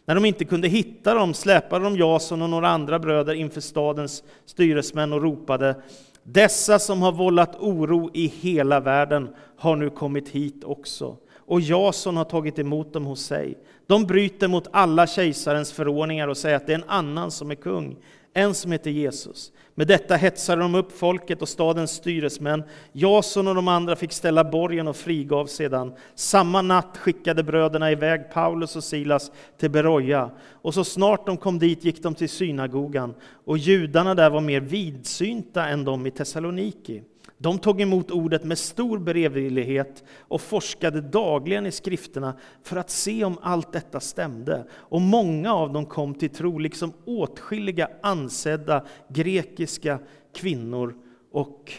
När 0.04 0.14
de 0.14 0.24
inte 0.24 0.44
kunde 0.44 0.68
hitta 0.68 1.14
dem 1.14 1.34
släpade 1.34 1.84
de 1.84 1.96
Jason 1.96 2.42
och 2.42 2.50
några 2.50 2.68
andra 2.68 2.98
bröder 2.98 3.34
inför 3.34 3.60
stadens 3.60 4.24
styresmän 4.46 5.12
och 5.12 5.22
ropade 5.22 5.82
Dessa 6.22 6.78
som 6.78 7.02
har 7.02 7.12
vållat 7.12 7.56
oro 7.60 8.10
i 8.14 8.26
hela 8.26 8.80
världen 8.80 9.28
har 9.56 9.76
nu 9.76 9.90
kommit 9.90 10.28
hit 10.28 10.64
också 10.64 11.16
och 11.50 11.60
Jason 11.60 12.16
har 12.16 12.24
tagit 12.24 12.58
emot 12.58 12.92
dem 12.92 13.04
hos 13.04 13.20
sig. 13.20 13.58
De 13.90 14.06
bryter 14.06 14.48
mot 14.48 14.68
alla 14.70 15.06
kejsarens 15.06 15.72
förordningar 15.72 16.28
och 16.28 16.36
säger 16.36 16.56
att 16.56 16.66
det 16.66 16.72
är 16.72 16.78
en 16.78 16.88
annan 16.88 17.30
som 17.30 17.50
är 17.50 17.54
kung, 17.54 17.96
en 18.34 18.54
som 18.54 18.72
heter 18.72 18.90
Jesus. 18.90 19.52
Med 19.74 19.86
detta 19.86 20.16
hetsade 20.16 20.62
de 20.62 20.74
upp 20.74 20.98
folket 20.98 21.42
och 21.42 21.48
stadens 21.48 21.90
styresmän. 21.90 22.62
Jason 22.92 23.48
och 23.48 23.54
de 23.54 23.68
andra 23.68 23.96
fick 23.96 24.12
ställa 24.12 24.44
borgen 24.44 24.88
och 24.88 24.96
frigav 24.96 25.46
sedan. 25.46 25.92
Samma 26.14 26.62
natt 26.62 26.96
skickade 26.98 27.42
bröderna 27.42 27.92
iväg 27.92 28.32
Paulus 28.32 28.76
och 28.76 28.84
Silas 28.84 29.32
till 29.58 29.70
Beroja. 29.70 30.30
Och 30.52 30.74
så 30.74 30.84
snart 30.84 31.26
de 31.26 31.36
kom 31.36 31.58
dit 31.58 31.84
gick 31.84 32.02
de 32.02 32.14
till 32.14 32.28
synagogan. 32.28 33.14
Och 33.44 33.58
judarna 33.58 34.14
där 34.14 34.30
var 34.30 34.40
mer 34.40 34.60
vidsynta 34.60 35.68
än 35.68 35.84
de 35.84 36.06
i 36.06 36.10
Thessaloniki. 36.10 37.02
De 37.42 37.58
tog 37.58 37.80
emot 37.80 38.10
ordet 38.10 38.44
med 38.44 38.58
stor 38.58 38.98
beredvillighet 38.98 40.04
och 40.18 40.40
forskade 40.40 41.00
dagligen 41.00 41.66
i 41.66 41.72
skrifterna 41.72 42.36
för 42.62 42.76
att 42.76 42.90
se 42.90 43.24
om 43.24 43.38
allt 43.42 43.72
detta 43.72 44.00
stämde. 44.00 44.66
Och 44.72 45.00
många 45.00 45.54
av 45.54 45.72
dem 45.72 45.86
kom 45.86 46.14
till 46.14 46.30
tro, 46.30 46.58
liksom 46.58 46.92
åtskilliga 47.04 47.88
ansedda 48.02 48.84
grekiska 49.08 49.98
kvinnor 50.34 50.94
och 51.32 51.72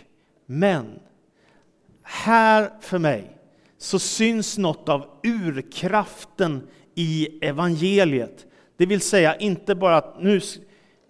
män. 0.45 0.99
Här 2.01 2.71
för 2.79 2.99
mig 2.99 3.37
så 3.77 3.99
syns 3.99 4.57
något 4.57 4.89
av 4.89 5.05
urkraften 5.23 6.67
i 6.95 7.39
evangeliet. 7.41 8.45
Det 8.77 8.85
vill 8.85 9.01
säga 9.01 9.35
inte 9.35 9.75
bara 9.75 9.97
att 9.97 10.21
nu 10.23 10.41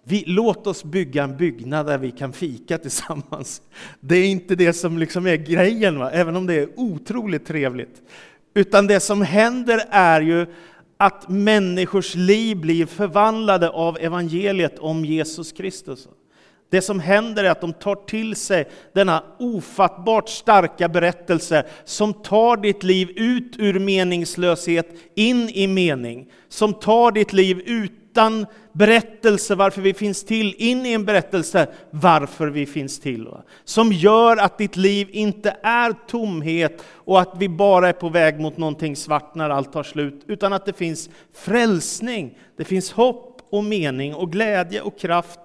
vi, 0.04 0.24
låt 0.26 0.66
oss 0.66 0.84
bygga 0.84 1.24
en 1.24 1.36
byggnad 1.36 1.86
där 1.86 1.98
vi 1.98 2.10
kan 2.10 2.32
fika 2.32 2.78
tillsammans. 2.78 3.62
Det 4.00 4.16
är 4.16 4.26
inte 4.26 4.54
det 4.54 4.72
som 4.72 4.98
liksom 4.98 5.26
är 5.26 5.36
grejen, 5.36 5.98
va? 5.98 6.10
även 6.10 6.36
om 6.36 6.46
det 6.46 6.54
är 6.54 6.68
otroligt 6.76 7.46
trevligt. 7.46 8.02
Utan 8.54 8.86
det 8.86 9.00
som 9.00 9.22
händer 9.22 9.82
är 9.90 10.20
ju 10.20 10.46
att 10.96 11.28
människors 11.28 12.14
liv 12.14 12.56
blir 12.56 12.86
förvandlade 12.86 13.70
av 13.70 13.98
evangeliet 14.00 14.78
om 14.78 15.04
Jesus 15.04 15.52
Kristus. 15.52 16.08
Det 16.70 16.82
som 16.82 17.00
händer 17.00 17.44
är 17.44 17.50
att 17.50 17.60
de 17.60 17.72
tar 17.72 17.94
till 17.94 18.36
sig 18.36 18.70
denna 18.92 19.24
ofattbart 19.38 20.28
starka 20.28 20.88
berättelse 20.88 21.66
som 21.84 22.14
tar 22.14 22.56
ditt 22.56 22.82
liv 22.82 23.10
ut 23.16 23.56
ur 23.58 23.78
meningslöshet 23.78 24.88
in 25.14 25.48
i 25.48 25.66
mening. 25.66 26.30
Som 26.48 26.74
tar 26.74 27.12
ditt 27.12 27.32
liv 27.32 27.62
ut 27.66 27.92
utan 28.12 28.46
berättelse 28.72 29.54
varför 29.54 29.82
vi 29.82 29.94
finns 29.94 30.24
till, 30.24 30.54
in 30.58 30.86
i 30.86 30.92
en 30.92 31.04
berättelse 31.04 31.68
varför 31.90 32.48
vi 32.48 32.66
finns 32.66 33.00
till. 33.00 33.28
Som 33.64 33.92
gör 33.92 34.36
att 34.36 34.58
ditt 34.58 34.76
liv 34.76 35.08
inte 35.10 35.56
är 35.62 35.92
tomhet 36.08 36.84
och 36.94 37.20
att 37.20 37.34
vi 37.38 37.48
bara 37.48 37.88
är 37.88 37.92
på 37.92 38.08
väg 38.08 38.40
mot 38.40 38.56
någonting 38.56 38.96
svart 38.96 39.34
när 39.34 39.50
allt 39.50 39.72
tar 39.72 39.82
slut, 39.82 40.24
utan 40.26 40.52
att 40.52 40.66
det 40.66 40.72
finns 40.72 41.10
frälsning, 41.32 42.38
det 42.56 42.64
finns 42.64 42.92
hopp 42.92 43.48
och 43.50 43.64
mening 43.64 44.14
och 44.14 44.32
glädje 44.32 44.80
och 44.80 44.98
kraft 44.98 45.40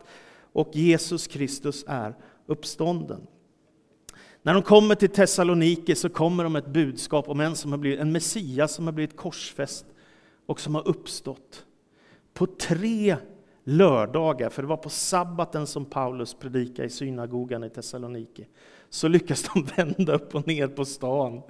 och 0.54 0.70
Jesus 0.74 1.28
Kristus 1.28 1.86
är 1.88 2.16
uppstånden. 2.48 3.22
När 4.44 4.54
de 4.54 4.64
kommer 4.64 4.96
till 4.96 5.10
Thessaloniki 5.10 5.96
så 5.96 6.10
kommer 6.10 6.44
de 6.44 6.54
med 6.54 6.64
ett 6.64 6.74
budskap 6.74 7.30
om 7.30 7.40
en, 7.40 7.56
som 7.56 7.72
har 7.72 7.80
blivit, 7.80 8.00
en 8.00 8.12
Messias 8.12 8.74
som 8.74 8.86
har 8.86 8.94
blivit 8.94 9.18
korsfäst 9.18 9.86
och 10.46 10.60
som 10.60 10.76
har 10.76 10.88
uppstått. 10.88 11.64
På 12.38 12.46
tre 12.46 13.18
lördagar, 13.64 14.50
för 14.50 14.62
det 14.62 14.68
var 14.68 14.78
på 14.78 14.90
sabbaten 14.90 15.68
som 15.68 15.86
Paulus 15.86 16.34
predikade 16.34 16.88
i 16.88 16.90
synagogan 16.90 17.64
i 17.64 17.70
Thessaloniki, 17.70 18.48
så 18.90 19.08
lyckas 19.08 19.50
de 19.54 19.64
vända 19.76 20.14
upp 20.14 20.36
och 20.36 20.48
ner 20.48 20.68
på 20.68 20.86
stan. 20.86 21.42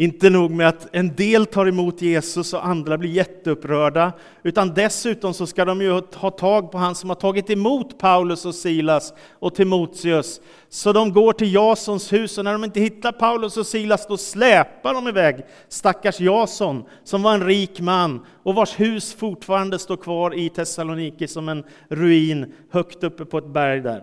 Inte 0.00 0.30
nog 0.30 0.50
med 0.50 0.68
att 0.68 0.88
en 0.92 1.16
del 1.16 1.46
tar 1.46 1.66
emot 1.66 2.02
Jesus 2.02 2.54
och 2.54 2.66
andra 2.66 2.98
blir 2.98 3.10
jätteupprörda, 3.10 4.12
utan 4.42 4.74
dessutom 4.74 5.34
så 5.34 5.46
ska 5.46 5.64
de 5.64 5.80
ju 5.80 6.00
ha 6.14 6.30
tag 6.30 6.72
på 6.72 6.78
han 6.78 6.94
som 6.94 7.10
har 7.10 7.16
tagit 7.16 7.50
emot 7.50 7.98
Paulus 7.98 8.46
och 8.46 8.54
Silas 8.54 9.14
och 9.30 9.54
Timoteus. 9.54 10.40
Så 10.68 10.92
de 10.92 11.12
går 11.12 11.32
till 11.32 11.54
Jasons 11.54 12.12
hus 12.12 12.38
och 12.38 12.44
när 12.44 12.52
de 12.52 12.64
inte 12.64 12.80
hittar 12.80 13.12
Paulus 13.12 13.56
och 13.56 13.66
Silas 13.66 14.06
då 14.06 14.16
släpar 14.16 14.94
de 14.94 15.08
iväg 15.08 15.44
stackars 15.68 16.20
Jason 16.20 16.84
som 17.04 17.22
var 17.22 17.34
en 17.34 17.46
rik 17.46 17.80
man 17.80 18.26
och 18.42 18.54
vars 18.54 18.80
hus 18.80 19.14
fortfarande 19.14 19.78
står 19.78 19.96
kvar 19.96 20.34
i 20.34 20.48
Thessaloniki 20.48 21.28
som 21.28 21.48
en 21.48 21.64
ruin 21.88 22.54
högt 22.70 23.04
uppe 23.04 23.24
på 23.24 23.38
ett 23.38 23.52
berg 23.52 23.80
där. 23.80 24.02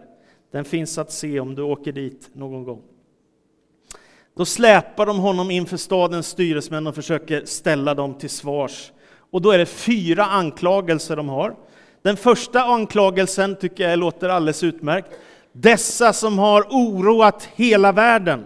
Den 0.51 0.65
finns 0.65 0.97
att 0.97 1.11
se 1.11 1.39
om 1.39 1.55
du 1.55 1.61
åker 1.61 1.91
dit 1.91 2.29
någon 2.33 2.63
gång. 2.63 2.81
Då 4.37 4.45
släpar 4.45 5.05
de 5.05 5.19
honom 5.19 5.51
inför 5.51 5.77
stadens 5.77 6.27
styresmän 6.27 6.87
och 6.87 6.95
försöker 6.95 7.45
ställa 7.45 7.93
dem 7.93 8.13
till 8.13 8.29
svars. 8.29 8.91
Och 9.31 9.41
då 9.41 9.51
är 9.51 9.57
det 9.57 9.65
fyra 9.65 10.25
anklagelser 10.25 11.15
de 11.15 11.29
har. 11.29 11.55
Den 12.01 12.17
första 12.17 12.63
anklagelsen 12.63 13.55
tycker 13.55 13.89
jag 13.89 13.99
låter 13.99 14.29
alldeles 14.29 14.63
utmärkt. 14.63 15.07
Dessa 15.51 16.13
som 16.13 16.39
har 16.39 16.61
oroat 16.69 17.49
hela 17.55 17.91
världen, 17.91 18.45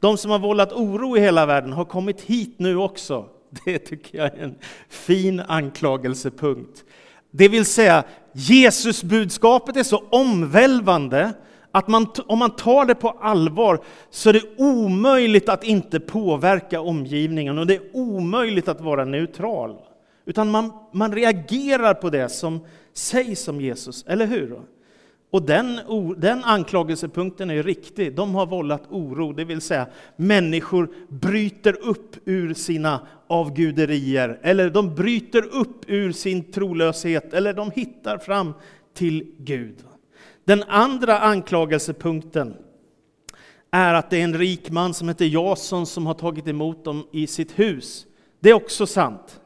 de 0.00 0.16
som 0.16 0.30
har 0.30 0.38
vållat 0.38 0.72
oro 0.72 1.16
i 1.16 1.20
hela 1.20 1.46
världen, 1.46 1.72
har 1.72 1.84
kommit 1.84 2.20
hit 2.20 2.54
nu 2.56 2.76
också. 2.76 3.26
Det 3.64 3.78
tycker 3.78 4.18
jag 4.18 4.26
är 4.26 4.42
en 4.42 4.54
fin 4.88 5.40
anklagelsepunkt. 5.40 6.84
Det 7.30 7.48
vill 7.48 7.64
säga, 7.64 8.04
Jesusbudskapet 8.32 9.76
är 9.76 9.82
så 9.82 10.04
omvälvande 10.10 11.32
att 11.72 11.88
man, 11.88 12.06
om 12.26 12.38
man 12.38 12.50
tar 12.50 12.86
det 12.86 12.94
på 12.94 13.08
allvar 13.08 13.80
så 14.10 14.28
är 14.28 14.32
det 14.32 14.42
omöjligt 14.56 15.48
att 15.48 15.64
inte 15.64 16.00
påverka 16.00 16.80
omgivningen 16.80 17.58
och 17.58 17.66
det 17.66 17.74
är 17.74 17.82
omöjligt 17.92 18.68
att 18.68 18.80
vara 18.80 19.04
neutral. 19.04 19.76
Utan 20.24 20.50
man, 20.50 20.72
man 20.92 21.12
reagerar 21.12 21.94
på 21.94 22.10
det 22.10 22.28
som 22.28 22.60
sägs 22.92 23.48
om 23.48 23.60
Jesus, 23.60 24.04
eller 24.06 24.26
hur? 24.26 24.60
Och 25.30 25.42
den, 25.42 25.80
den 26.16 26.44
anklagelsepunkten 26.44 27.50
är 27.50 27.62
riktig. 27.62 28.16
De 28.16 28.34
har 28.34 28.46
vållat 28.46 28.82
oro, 28.90 29.32
det 29.32 29.44
vill 29.44 29.60
säga 29.60 29.86
människor 30.16 30.90
bryter 31.08 31.76
upp 31.88 32.16
ur 32.24 32.54
sina 32.54 33.00
avguderier, 33.26 34.38
eller 34.42 34.70
de 34.70 34.94
bryter 34.94 35.56
upp 35.56 35.84
ur 35.86 36.12
sin 36.12 36.52
trolöshet, 36.52 37.34
eller 37.34 37.52
de 37.52 37.70
hittar 37.70 38.18
fram 38.18 38.52
till 38.94 39.26
Gud. 39.38 39.74
Den 40.44 40.62
andra 40.62 41.18
anklagelsepunkten 41.18 42.56
är 43.70 43.94
att 43.94 44.10
det 44.10 44.20
är 44.20 44.24
en 44.24 44.38
rik 44.38 44.70
man 44.70 44.94
som 44.94 45.08
heter 45.08 45.24
Jason 45.24 45.86
som 45.86 46.06
har 46.06 46.14
tagit 46.14 46.48
emot 46.48 46.84
dem 46.84 47.06
i 47.12 47.26
sitt 47.26 47.58
hus. 47.58 48.06
Det 48.40 48.50
är 48.50 48.54
också 48.54 48.86
sant. 48.86 49.40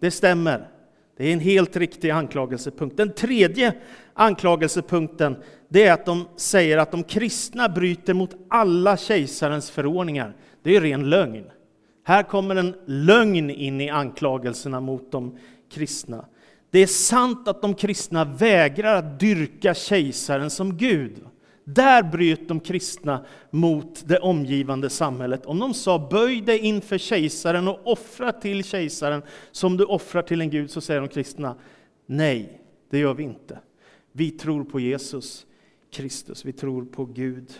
Det 0.00 0.10
stämmer. 0.10 0.68
Det 1.16 1.28
är 1.28 1.32
en 1.32 1.40
helt 1.40 1.76
riktig 1.76 2.10
anklagelsepunkt. 2.10 2.96
Den 2.96 3.14
tredje 3.14 3.74
anklagelsepunkten 4.14 5.36
det 5.68 5.84
är 5.84 5.92
att 5.92 6.06
de 6.06 6.28
säger 6.36 6.78
att 6.78 6.90
de 6.90 7.04
kristna 7.04 7.68
bryter 7.68 8.14
mot 8.14 8.36
alla 8.48 8.96
kejsarens 8.96 9.70
förordningar. 9.70 10.36
Det 10.62 10.76
är 10.76 10.80
ren 10.80 11.10
lögn. 11.10 11.44
Här 12.04 12.22
kommer 12.22 12.56
en 12.56 12.74
lögn 12.86 13.50
in 13.50 13.80
i 13.80 13.90
anklagelserna 13.90 14.80
mot 14.80 15.12
de 15.12 15.38
kristna. 15.70 16.24
Det 16.72 16.78
är 16.78 16.86
sant 16.86 17.48
att 17.48 17.62
de 17.62 17.74
kristna 17.74 18.24
vägrar 18.24 18.96
att 18.96 19.20
dyrka 19.20 19.74
kejsaren 19.74 20.50
som 20.50 20.76
Gud. 20.76 21.20
Där 21.64 22.02
bröt 22.02 22.48
de 22.48 22.60
kristna 22.60 23.24
mot 23.50 24.08
det 24.08 24.18
omgivande 24.18 24.90
samhället. 24.90 25.46
Om 25.46 25.58
de 25.58 25.74
sa 25.74 26.08
böj 26.10 26.40
dig 26.40 26.58
inför 26.58 26.98
kejsaren 26.98 27.68
och 27.68 27.80
offra 27.84 28.32
till 28.32 28.64
kejsaren 28.64 29.22
som 29.50 29.76
du 29.76 29.84
offrar 29.84 30.22
till 30.22 30.40
en 30.40 30.50
Gud, 30.50 30.70
så 30.70 30.80
säger 30.80 31.00
de 31.00 31.08
kristna 31.08 31.54
nej, 32.06 32.60
det 32.90 32.98
gör 32.98 33.14
vi 33.14 33.22
inte. 33.22 33.58
Vi 34.12 34.30
tror 34.30 34.64
på 34.64 34.80
Jesus 34.80 35.46
Kristus, 35.90 36.44
vi 36.44 36.52
tror 36.52 36.84
på 36.84 37.04
Gud. 37.04 37.52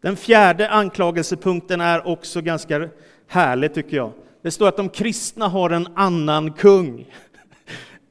Den 0.00 0.16
fjärde 0.16 0.70
anklagelsepunkten 0.70 1.80
är 1.80 2.06
också 2.06 2.40
ganska 2.40 2.88
härlig 3.26 3.74
tycker 3.74 3.96
jag. 3.96 4.12
Det 4.42 4.50
står 4.50 4.68
att 4.68 4.76
de 4.76 4.88
kristna 4.88 5.48
har 5.48 5.70
en 5.70 5.88
annan 5.94 6.52
kung. 6.52 7.06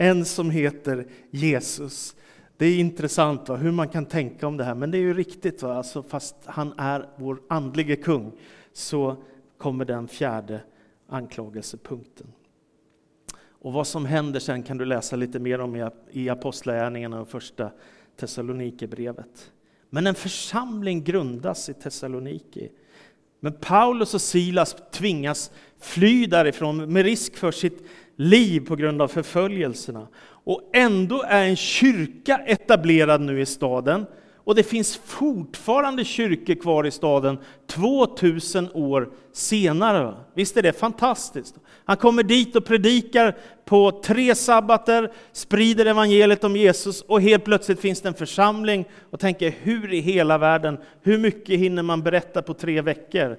En 0.01 0.25
som 0.25 0.50
heter 0.50 1.06
Jesus. 1.32 2.15
Det 2.58 2.65
är 2.65 2.79
intressant 2.79 3.50
va? 3.50 3.56
hur 3.56 3.72
man 3.72 3.89
kan 3.89 4.06
tänka 4.06 4.48
om 4.48 4.58
det 4.58 4.63
här, 4.63 4.75
men 4.75 4.91
det 4.91 4.98
är 4.98 5.01
ju 5.01 5.13
riktigt. 5.13 5.62
Va? 5.62 5.74
Alltså, 5.74 6.03
fast 6.03 6.36
han 6.46 6.74
är 6.77 7.10
vår 7.15 7.41
andlige 7.50 7.96
kung, 7.96 8.32
så 8.74 9.18
kommer 9.58 9.86
den 9.86 10.08
fjärde 10.08 10.62
anklagelsepunkten. 11.08 12.27
Och 13.62 13.74
vad 13.74 13.88
som 13.88 14.06
händer 14.06 14.39
sen 14.39 14.63
kan 14.63 14.77
du 14.77 14.86
läsa 14.86 15.15
lite 15.15 15.39
mer 15.39 15.62
om 15.62 15.89
i 16.12 16.29
Apostlagärningarna 16.29 17.22
och 17.22 17.27
första 17.27 17.72
Thessalonikerbrevet. 18.15 19.51
Men 19.89 20.08
en 20.08 20.15
församling 20.15 21.03
grundas 21.03 21.70
i 21.70 21.74
Thessaloniki. 21.74 22.70
Men 23.39 23.53
Paulus 23.53 24.13
och 24.13 24.22
Silas 24.22 24.75
tvingas 24.91 25.51
fly 25.79 26.25
därifrån 26.25 26.94
med 26.94 27.06
risk 27.06 27.38
för 27.38 27.51
sitt 27.51 27.84
liv 28.19 28.65
på 28.65 28.75
grund 28.75 29.01
av 29.01 29.07
förföljelserna. 29.07 30.07
Och 30.27 30.69
ändå 30.73 31.23
är 31.27 31.43
en 31.43 31.55
kyrka 31.55 32.38
etablerad 32.45 33.21
nu 33.21 33.41
i 33.41 33.45
staden. 33.45 34.05
Och 34.35 34.55
det 34.55 34.63
finns 34.63 34.97
fortfarande 34.97 36.05
kyrkor 36.05 36.55
kvar 36.55 36.85
i 36.85 36.91
staden 36.91 37.38
2000 37.67 38.69
år 38.73 39.09
senare. 39.33 40.13
Visst 40.33 40.57
är 40.57 40.61
det 40.61 40.73
fantastiskt? 40.73 41.55
Han 41.85 41.97
kommer 41.97 42.23
dit 42.23 42.55
och 42.55 42.65
predikar 42.65 43.38
på 43.65 43.91
tre 43.91 44.35
sabbater, 44.35 45.11
sprider 45.31 45.85
evangeliet 45.85 46.43
om 46.43 46.55
Jesus 46.55 47.01
och 47.01 47.21
helt 47.21 47.45
plötsligt 47.45 47.79
finns 47.79 48.01
det 48.01 48.07
en 48.07 48.13
församling 48.13 48.85
och 49.09 49.19
tänker 49.19 49.53
hur 49.61 49.93
i 49.93 49.99
hela 49.99 50.38
världen, 50.38 50.77
hur 51.01 51.17
mycket 51.17 51.59
hinner 51.59 51.83
man 51.83 52.01
berätta 52.01 52.41
på 52.41 52.53
tre 52.53 52.81
veckor? 52.81 53.38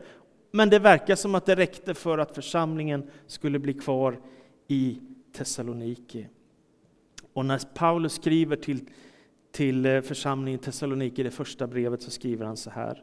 Men 0.53 0.71
det 0.71 0.79
verkar 0.79 1.17
som 1.17 1.35
att 1.35 1.47
det 1.47 1.57
räckte 1.57 1.95
för 1.95 2.19
att 2.19 2.35
församlingen 2.35 3.03
skulle 3.27 3.59
bli 3.59 3.75
kvar 3.75 4.17
i 4.71 4.99
Thessaloniki. 5.33 6.27
Och 7.33 7.45
när 7.45 7.59
Paulus 7.75 8.13
skriver 8.13 8.57
till, 8.57 8.81
till 9.53 9.87
eh, 9.87 10.01
församlingen 10.01 10.61
i 10.61 10.63
Thessaloniki, 10.63 11.23
det 11.23 11.31
första 11.31 11.67
brevet, 11.67 12.03
så 12.03 12.11
skriver 12.11 12.47
han 12.47 12.57
så 12.57 12.71
här. 12.71 13.03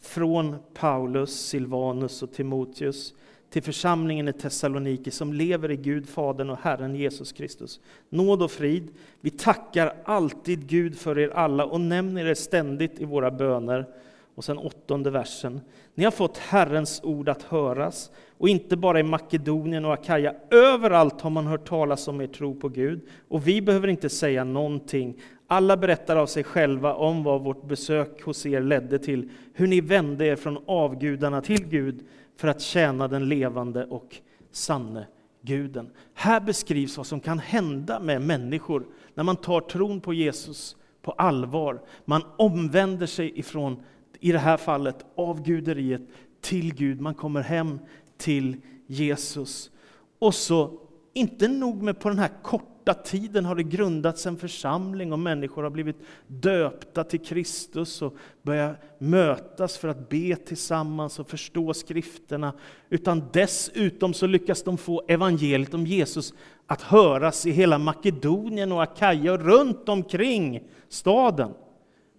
Från 0.00 0.56
Paulus, 0.74 1.30
Silvanus 1.30 2.22
och 2.22 2.32
Timoteus 2.32 3.14
till 3.50 3.62
församlingen 3.62 4.28
i 4.28 4.32
Thessaloniki 4.32 5.10
som 5.10 5.32
lever 5.32 5.70
i 5.70 5.76
Gud, 5.76 6.08
Fadern 6.08 6.50
och 6.50 6.58
Herren 6.58 6.94
Jesus 6.94 7.32
Kristus. 7.32 7.80
Nåd 8.08 8.42
och 8.42 8.50
frid. 8.50 8.88
Vi 9.20 9.30
tackar 9.30 9.94
alltid 10.04 10.66
Gud 10.66 10.98
för 10.98 11.18
er 11.18 11.28
alla 11.28 11.64
och 11.64 11.80
nämner 11.80 12.26
er 12.26 12.34
ständigt 12.34 13.00
i 13.00 13.04
våra 13.04 13.30
böner. 13.30 13.86
Och 14.34 14.44
sen 14.44 14.58
åttonde 14.58 15.10
versen. 15.10 15.60
Ni 15.94 16.04
har 16.04 16.10
fått 16.10 16.38
Herrens 16.38 17.00
ord 17.02 17.28
att 17.28 17.42
höras, 17.42 18.10
och 18.40 18.48
inte 18.48 18.76
bara 18.76 19.00
i 19.00 19.02
Makedonien 19.02 19.84
och 19.84 19.92
Akaja. 19.92 20.34
Överallt 20.50 21.20
har 21.20 21.30
man 21.30 21.46
hört 21.46 21.68
talas 21.68 22.08
om 22.08 22.20
er 22.20 22.26
tro 22.26 22.54
på 22.54 22.68
Gud, 22.68 23.00
och 23.28 23.48
vi 23.48 23.62
behöver 23.62 23.88
inte 23.88 24.08
säga 24.08 24.44
någonting. 24.44 25.20
Alla 25.46 25.76
berättar 25.76 26.16
av 26.16 26.26
sig 26.26 26.44
själva 26.44 26.94
om 26.94 27.22
vad 27.22 27.44
vårt 27.44 27.68
besök 27.68 28.22
hos 28.22 28.46
er 28.46 28.60
ledde 28.60 28.98
till, 28.98 29.28
hur 29.54 29.66
ni 29.66 29.80
vände 29.80 30.26
er 30.26 30.36
från 30.36 30.58
avgudarna 30.66 31.40
till 31.40 31.64
Gud 31.64 32.04
för 32.36 32.48
att 32.48 32.60
tjäna 32.60 33.08
den 33.08 33.28
levande 33.28 33.84
och 33.84 34.16
sanne 34.50 35.06
Guden. 35.42 35.90
Här 36.14 36.40
beskrivs 36.40 36.96
vad 36.96 37.06
som 37.06 37.20
kan 37.20 37.38
hända 37.38 38.00
med 38.00 38.22
människor 38.22 38.86
när 39.14 39.24
man 39.24 39.36
tar 39.36 39.60
tron 39.60 40.00
på 40.00 40.14
Jesus 40.14 40.76
på 41.02 41.12
allvar. 41.12 41.80
Man 42.04 42.22
omvänder 42.36 43.06
sig 43.06 43.38
ifrån 43.38 43.82
i 44.20 44.32
det 44.32 44.38
här 44.38 44.56
fallet 44.56 45.06
avguderiet 45.14 46.02
till 46.40 46.74
Gud. 46.74 47.00
Man 47.00 47.14
kommer 47.14 47.40
hem 47.40 47.78
till 48.20 48.56
Jesus. 48.86 49.70
Och 50.18 50.34
så, 50.34 50.78
inte 51.12 51.48
nog 51.48 51.82
med 51.82 52.00
på 52.00 52.08
den 52.08 52.18
här 52.18 52.30
korta 52.42 52.94
tiden 52.94 53.44
har 53.44 53.54
det 53.54 53.62
grundats 53.62 54.26
en 54.26 54.36
församling 54.36 55.12
och 55.12 55.18
människor 55.18 55.62
har 55.62 55.70
blivit 55.70 55.96
döpta 56.26 57.04
till 57.04 57.20
Kristus 57.20 58.02
och 58.02 58.16
börjat 58.42 58.76
mötas 58.98 59.78
för 59.78 59.88
att 59.88 60.08
be 60.08 60.36
tillsammans 60.36 61.18
och 61.18 61.28
förstå 61.28 61.74
skrifterna. 61.74 62.52
Utan 62.90 63.22
dessutom 63.32 64.14
så 64.14 64.26
lyckas 64.26 64.62
de 64.62 64.78
få 64.78 65.02
evangeliet 65.08 65.74
om 65.74 65.86
Jesus 65.86 66.34
att 66.66 66.82
höras 66.82 67.46
i 67.46 67.50
hela 67.50 67.78
Makedonien 67.78 68.72
och 68.72 68.82
Akaja 68.82 69.32
och 69.32 69.40
runt 69.40 69.88
omkring 69.88 70.62
staden. 70.88 71.50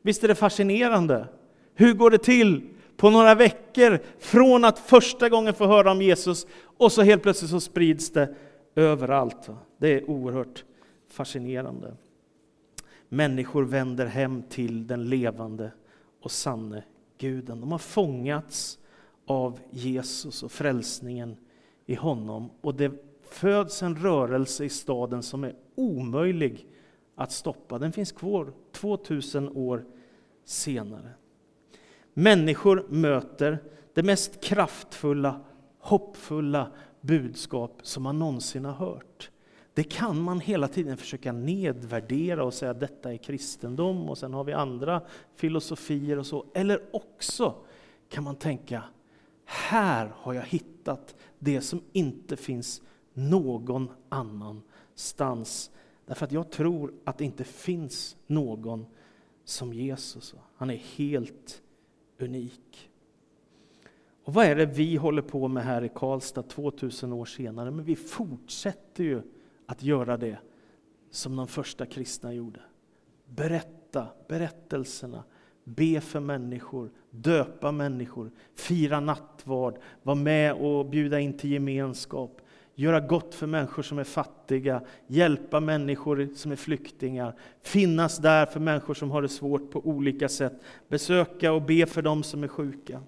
Visst 0.02 0.24
är 0.24 0.28
det 0.28 0.36
fascinerande? 0.36 1.28
Hur 1.76 1.94
går 1.94 2.10
det 2.10 2.18
till 2.18 2.70
på 3.02 3.10
några 3.10 3.36
veckor 3.36 4.00
från 4.20 4.66
att 4.66 4.80
första 4.80 5.30
gången 5.30 5.54
få 5.54 5.68
höra 5.68 5.92
om 5.92 6.02
Jesus 6.02 6.48
och 6.64 6.92
så 6.92 7.02
helt 7.02 7.24
plötsligt 7.24 7.52
så 7.52 7.60
sprids 7.60 8.12
det 8.12 8.36
överallt. 8.76 9.50
Det 9.78 9.88
är 9.88 10.10
oerhört 10.10 10.66
fascinerande. 11.08 11.96
Människor 13.10 13.64
vänder 13.64 14.06
hem 14.06 14.44
till 14.44 14.88
den 14.88 15.10
levande 15.10 15.72
och 16.22 16.32
sanne 16.32 16.84
Guden. 17.18 17.60
De 17.60 17.72
har 17.72 17.80
fångats 17.80 18.80
av 19.26 19.60
Jesus 19.70 20.44
och 20.44 20.52
frälsningen 20.52 21.38
i 21.86 21.96
honom. 21.96 22.50
Och 22.62 22.76
det 22.76 22.92
föds 23.22 23.84
en 23.84 23.96
rörelse 23.96 24.66
i 24.66 24.70
staden 24.70 25.24
som 25.24 25.44
är 25.44 25.56
omöjlig 25.76 26.68
att 27.16 27.32
stoppa. 27.32 27.80
Den 27.80 27.92
finns 27.92 28.12
kvar 28.12 28.54
2000 28.72 29.50
år 29.50 29.86
senare. 30.46 31.14
Människor 32.14 32.86
möter 32.90 33.60
det 33.94 34.04
mest 34.04 34.44
kraftfulla, 34.44 35.42
hoppfulla 35.80 36.72
budskap 37.02 37.80
som 37.84 38.04
man 38.04 38.20
någonsin 38.20 38.66
har 38.66 38.74
hört. 38.74 39.32
Det 39.74 39.84
kan 39.84 40.22
man 40.22 40.40
hela 40.40 40.68
tiden 40.68 40.98
försöka 40.98 41.32
nedvärdera 41.32 42.44
och 42.44 42.54
säga 42.54 42.72
att 42.72 42.80
detta 42.80 43.14
är 43.14 43.18
kristendom 43.18 44.10
och 44.10 44.18
sen 44.18 44.34
har 44.34 44.44
vi 44.44 44.54
andra 44.54 45.02
filosofier 45.36 46.20
och 46.20 46.26
så. 46.26 46.46
Eller 46.54 46.82
också 46.92 47.56
kan 48.10 48.24
man 48.24 48.36
tänka, 48.36 48.84
här 49.46 50.14
har 50.16 50.34
jag 50.34 50.44
hittat 50.44 51.16
det 51.40 51.62
som 51.62 51.82
inte 51.92 52.38
finns 52.38 52.82
någon 53.14 53.90
annanstans. 54.10 55.72
Därför 56.06 56.26
att 56.26 56.32
jag 56.32 56.52
tror 56.52 56.94
att 57.04 57.18
det 57.18 57.26
inte 57.26 57.44
finns 57.44 58.18
någon 58.28 58.86
som 59.46 59.74
Jesus. 59.74 60.36
Han 60.56 60.70
är 60.70 60.76
helt 60.76 61.62
unik. 62.22 62.90
Och 64.24 64.34
vad 64.34 64.46
är 64.46 64.56
det 64.56 64.66
vi 64.66 64.96
håller 64.96 65.22
på 65.22 65.48
med 65.48 65.64
här 65.64 65.84
i 65.84 65.90
Karlstad 65.96 66.44
2000 66.44 67.14
år 67.14 67.26
senare? 67.26 67.72
Men 67.72 67.86
vi 67.86 67.96
fortsätter 67.96 69.04
ju 69.04 69.22
att 69.66 69.84
göra 69.84 70.18
det 70.18 70.38
som 71.10 71.36
de 71.36 71.48
första 71.48 71.86
kristna 71.86 72.34
gjorde. 72.34 72.60
Berätta 73.26 74.08
berättelserna, 74.28 75.24
be 75.64 76.02
för 76.02 76.20
människor, 76.20 76.92
döpa 77.10 77.72
människor, 77.72 78.32
fira 78.56 79.00
nattvard, 79.00 79.80
vara 80.04 80.16
med 80.16 80.54
och 80.54 80.86
bjuda 80.86 81.20
in 81.20 81.38
till 81.38 81.52
gemenskap, 81.52 82.41
göra 82.76 83.00
gott 83.00 83.36
för 83.36 83.48
människor 83.48 83.84
som 83.84 84.00
är 84.00 84.04
fattiga, 84.04 84.82
hjälpa 85.08 85.60
människor 85.60 86.30
som 86.36 86.52
är 86.52 86.56
flyktingar, 86.56 87.36
finnas 87.64 88.18
där 88.18 88.46
för 88.46 88.60
människor 88.60 88.94
som 88.94 89.12
har 89.12 89.22
det 89.22 89.30
svårt 89.30 89.72
på 89.72 89.80
olika 89.88 90.30
sätt, 90.30 90.54
besöka 90.88 91.52
och 91.52 91.62
be 91.62 91.86
för 91.86 92.02
dem 92.02 92.24
som 92.24 92.44
är 92.44 92.48
sjuka. 92.48 93.02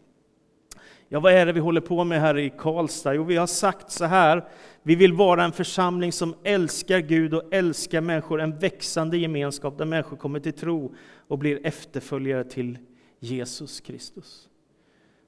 Ja, 1.07 1.19
vad 1.19 1.33
är 1.33 1.45
det 1.45 1.53
vi 1.53 1.59
håller 1.59 1.81
på 1.81 2.03
med 2.03 2.21
här 2.21 2.37
i 2.37 2.49
Karlstad? 2.57 3.13
Jo, 3.13 3.23
vi 3.23 3.35
har 3.35 3.47
sagt 3.47 3.91
så 3.91 4.05
här, 4.05 4.45
vi 4.83 4.95
vill 4.95 5.13
vara 5.13 5.43
en 5.43 5.51
församling 5.51 6.11
som 6.11 6.35
älskar 6.43 6.99
Gud 6.99 7.33
och 7.33 7.53
älskar 7.53 8.01
människor, 8.01 8.41
en 8.41 8.59
växande 8.59 9.17
gemenskap 9.17 9.77
där 9.77 9.85
människor 9.85 10.17
kommer 10.17 10.39
till 10.39 10.53
tro 10.53 10.95
och 11.27 11.37
blir 11.37 11.65
efterföljare 11.65 12.43
till 12.43 12.77
Jesus 13.19 13.79
Kristus. 13.79 14.49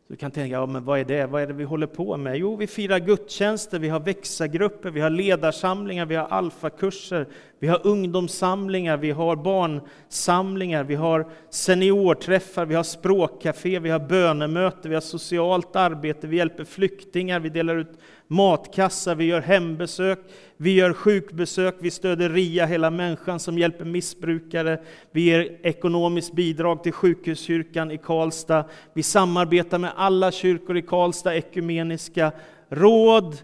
Du 0.08 0.16
kan 0.16 0.32
tänka, 0.32 0.54
ja, 0.54 0.66
men 0.66 0.86
vad 0.86 1.00
är 1.00 1.06
det? 1.06 1.26
Vad 1.26 1.42
är 1.42 1.48
det 1.48 1.54
vi 1.54 1.64
håller 1.64 1.88
på 1.88 2.18
med? 2.18 2.38
Jo, 2.38 2.56
vi 2.56 2.68
firar 2.68 3.00
gudstjänster, 3.00 3.80
vi 3.80 3.90
har 3.90 4.00
växargrupper, 4.00 4.90
vi 4.90 5.02
har 5.02 5.10
ledarsamlingar, 5.10 6.06
vi 6.06 6.16
har 6.16 6.28
alfakurser, 6.28 7.28
vi 7.60 7.68
har 7.68 7.88
ungdomssamlingar, 7.88 8.98
vi 8.98 9.12
har 9.12 9.36
barnsamlingar, 9.36 10.84
vi 10.84 10.96
har 10.96 11.28
seniorträffar, 11.50 12.66
vi 12.66 12.76
har 12.76 12.84
språkcafé, 12.84 13.80
vi 13.80 13.90
har 13.90 14.00
bönemöte, 14.00 14.90
vi 14.90 14.96
har 14.96 15.02
socialt 15.02 15.76
arbete, 15.76 16.28
vi 16.28 16.38
hjälper 16.38 16.64
flyktingar, 16.64 17.40
vi 17.40 17.50
delar 17.50 17.76
ut 17.76 18.00
matkassar, 18.28 19.16
vi 19.16 19.26
gör 19.26 19.42
hembesök, 19.42 20.20
vi 20.58 20.74
gör 20.74 20.94
sjukbesök, 20.94 21.76
vi 21.80 21.92
stöder 21.92 22.30
RIA, 22.30 22.66
hela 22.66 22.90
människan 22.90 23.40
som 23.40 23.58
hjälper 23.58 23.86
missbrukare, 23.86 24.82
vi 25.12 25.22
ger 25.22 25.58
ekonomiskt 25.64 26.34
bidrag 26.34 26.84
till 26.84 26.92
sjukhuskyrkan 26.92 27.92
i 27.92 27.98
Karlstad, 27.98 28.66
vi 28.94 29.04
samarbetar 29.04 29.80
med 29.80 29.92
alla 29.96 30.32
kyrkor 30.32 30.78
i 30.78 30.82
Karlstad, 30.82 31.36
ekumeniska 31.36 32.32
råd 32.70 33.38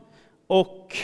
och 0.48 0.98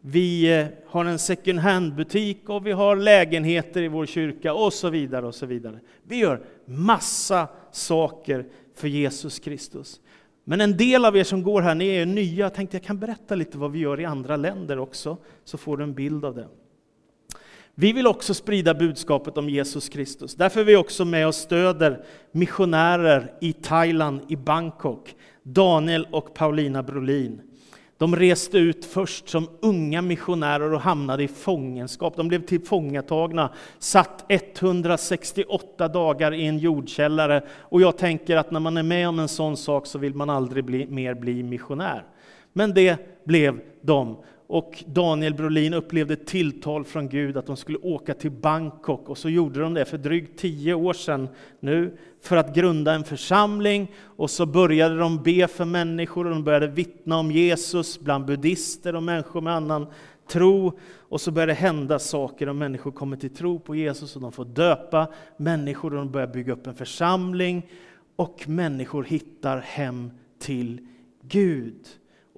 vi 0.00 0.58
eh, 0.60 0.66
har 0.86 1.04
en 1.04 1.18
second 1.18 1.58
hand-butik 1.58 2.48
och 2.48 2.66
vi 2.66 2.72
har 2.72 2.96
lägenheter 2.96 3.82
i 3.82 3.88
vår 3.88 4.06
kyrka 4.06 4.54
och 4.54 4.72
så 4.72 4.90
vidare. 4.90 5.26
och 5.26 5.34
så 5.34 5.46
vidare. 5.46 5.80
Vi 6.02 6.16
gör 6.16 6.40
massa 6.64 7.48
saker 7.72 8.46
för 8.74 8.88
Jesus 8.88 9.38
Kristus. 9.38 10.00
Men 10.48 10.60
en 10.60 10.76
del 10.76 11.04
av 11.04 11.16
er 11.16 11.24
som 11.24 11.42
går 11.42 11.62
här, 11.62 11.74
ni 11.74 11.88
är 11.88 12.06
nya, 12.06 12.44
jag 12.44 12.54
tänkte 12.54 12.76
jag 12.76 12.84
kan 12.84 12.98
berätta 12.98 13.34
lite 13.34 13.58
vad 13.58 13.72
vi 13.72 13.78
gör 13.78 14.00
i 14.00 14.04
andra 14.04 14.36
länder 14.36 14.78
också, 14.78 15.16
så 15.44 15.58
får 15.58 15.76
du 15.76 15.84
en 15.84 15.94
bild 15.94 16.24
av 16.24 16.34
det. 16.34 16.48
Vi 17.74 17.92
vill 17.92 18.06
också 18.06 18.34
sprida 18.34 18.74
budskapet 18.74 19.38
om 19.38 19.48
Jesus 19.48 19.88
Kristus. 19.88 20.34
Därför 20.34 20.60
är 20.60 20.64
vi 20.64 20.76
också 20.76 21.04
med 21.04 21.26
och 21.26 21.34
stöder 21.34 22.04
missionärer 22.32 23.32
i 23.40 23.52
Thailand, 23.52 24.20
i 24.28 24.36
Bangkok. 24.36 25.14
Daniel 25.42 26.06
och 26.10 26.34
Paulina 26.34 26.82
Brolin. 26.82 27.40
De 27.98 28.16
reste 28.16 28.58
ut 28.58 28.84
först 28.84 29.28
som 29.28 29.48
unga 29.60 30.02
missionärer 30.02 30.72
och 30.74 30.80
hamnade 30.80 31.22
i 31.22 31.28
fångenskap. 31.28 32.16
De 32.16 32.28
blev 32.28 32.46
tillfångatagna, 32.46 33.52
satt 33.78 34.24
168 34.28 35.88
dagar 35.88 36.34
i 36.34 36.46
en 36.46 36.58
jordkällare. 36.58 37.42
Och 37.58 37.80
jag 37.80 37.98
tänker 37.98 38.36
att 38.36 38.50
när 38.50 38.60
man 38.60 38.76
är 38.76 38.82
med 38.82 39.08
om 39.08 39.18
en 39.18 39.28
sån 39.28 39.56
sak 39.56 39.86
så 39.86 39.98
vill 39.98 40.14
man 40.14 40.30
aldrig 40.30 40.64
bli, 40.64 40.86
mer 40.86 41.14
bli 41.14 41.42
missionär. 41.42 42.04
Men 42.52 42.74
det 42.74 43.24
blev 43.24 43.60
de 43.80 44.16
och 44.50 44.84
Daniel 44.86 45.34
Brolin 45.34 45.74
upplevde 45.74 46.14
ett 46.14 46.26
tilltal 46.26 46.84
från 46.84 47.08
Gud 47.08 47.36
att 47.36 47.46
de 47.46 47.56
skulle 47.56 47.78
åka 47.78 48.14
till 48.14 48.30
Bangkok. 48.30 49.08
Och 49.08 49.18
så 49.18 49.28
gjorde 49.28 49.60
de 49.60 49.74
det 49.74 49.84
för 49.84 49.98
drygt 49.98 50.38
tio 50.38 50.74
år 50.74 50.92
sedan 50.92 51.28
nu 51.60 51.96
för 52.20 52.36
att 52.36 52.54
grunda 52.54 52.94
en 52.94 53.04
församling. 53.04 53.92
Och 54.00 54.30
så 54.30 54.46
började 54.46 54.98
de 54.98 55.22
be 55.22 55.48
för 55.48 55.64
människor 55.64 56.24
och 56.24 56.30
de 56.30 56.44
började 56.44 56.66
vittna 56.66 57.18
om 57.18 57.30
Jesus 57.30 58.00
bland 58.00 58.24
buddister 58.24 58.94
och 58.94 59.02
människor 59.02 59.40
med 59.40 59.54
annan 59.54 59.86
tro. 60.28 60.78
Och 60.96 61.20
så 61.20 61.30
började 61.30 61.52
det 61.52 61.56
hända 61.56 61.98
saker 61.98 62.48
och 62.48 62.56
människor 62.56 62.90
kommer 62.90 63.16
till 63.16 63.34
tro 63.34 63.58
på 63.58 63.76
Jesus 63.76 64.16
och 64.16 64.22
de 64.22 64.32
får 64.32 64.44
döpa 64.44 65.08
människor 65.36 65.90
och 65.92 65.98
de 65.98 66.10
börjar 66.10 66.26
bygga 66.26 66.52
upp 66.52 66.66
en 66.66 66.74
församling. 66.74 67.66
Och 68.16 68.48
människor 68.48 69.04
hittar 69.04 69.58
hem 69.58 70.10
till 70.38 70.86
Gud. 71.22 71.86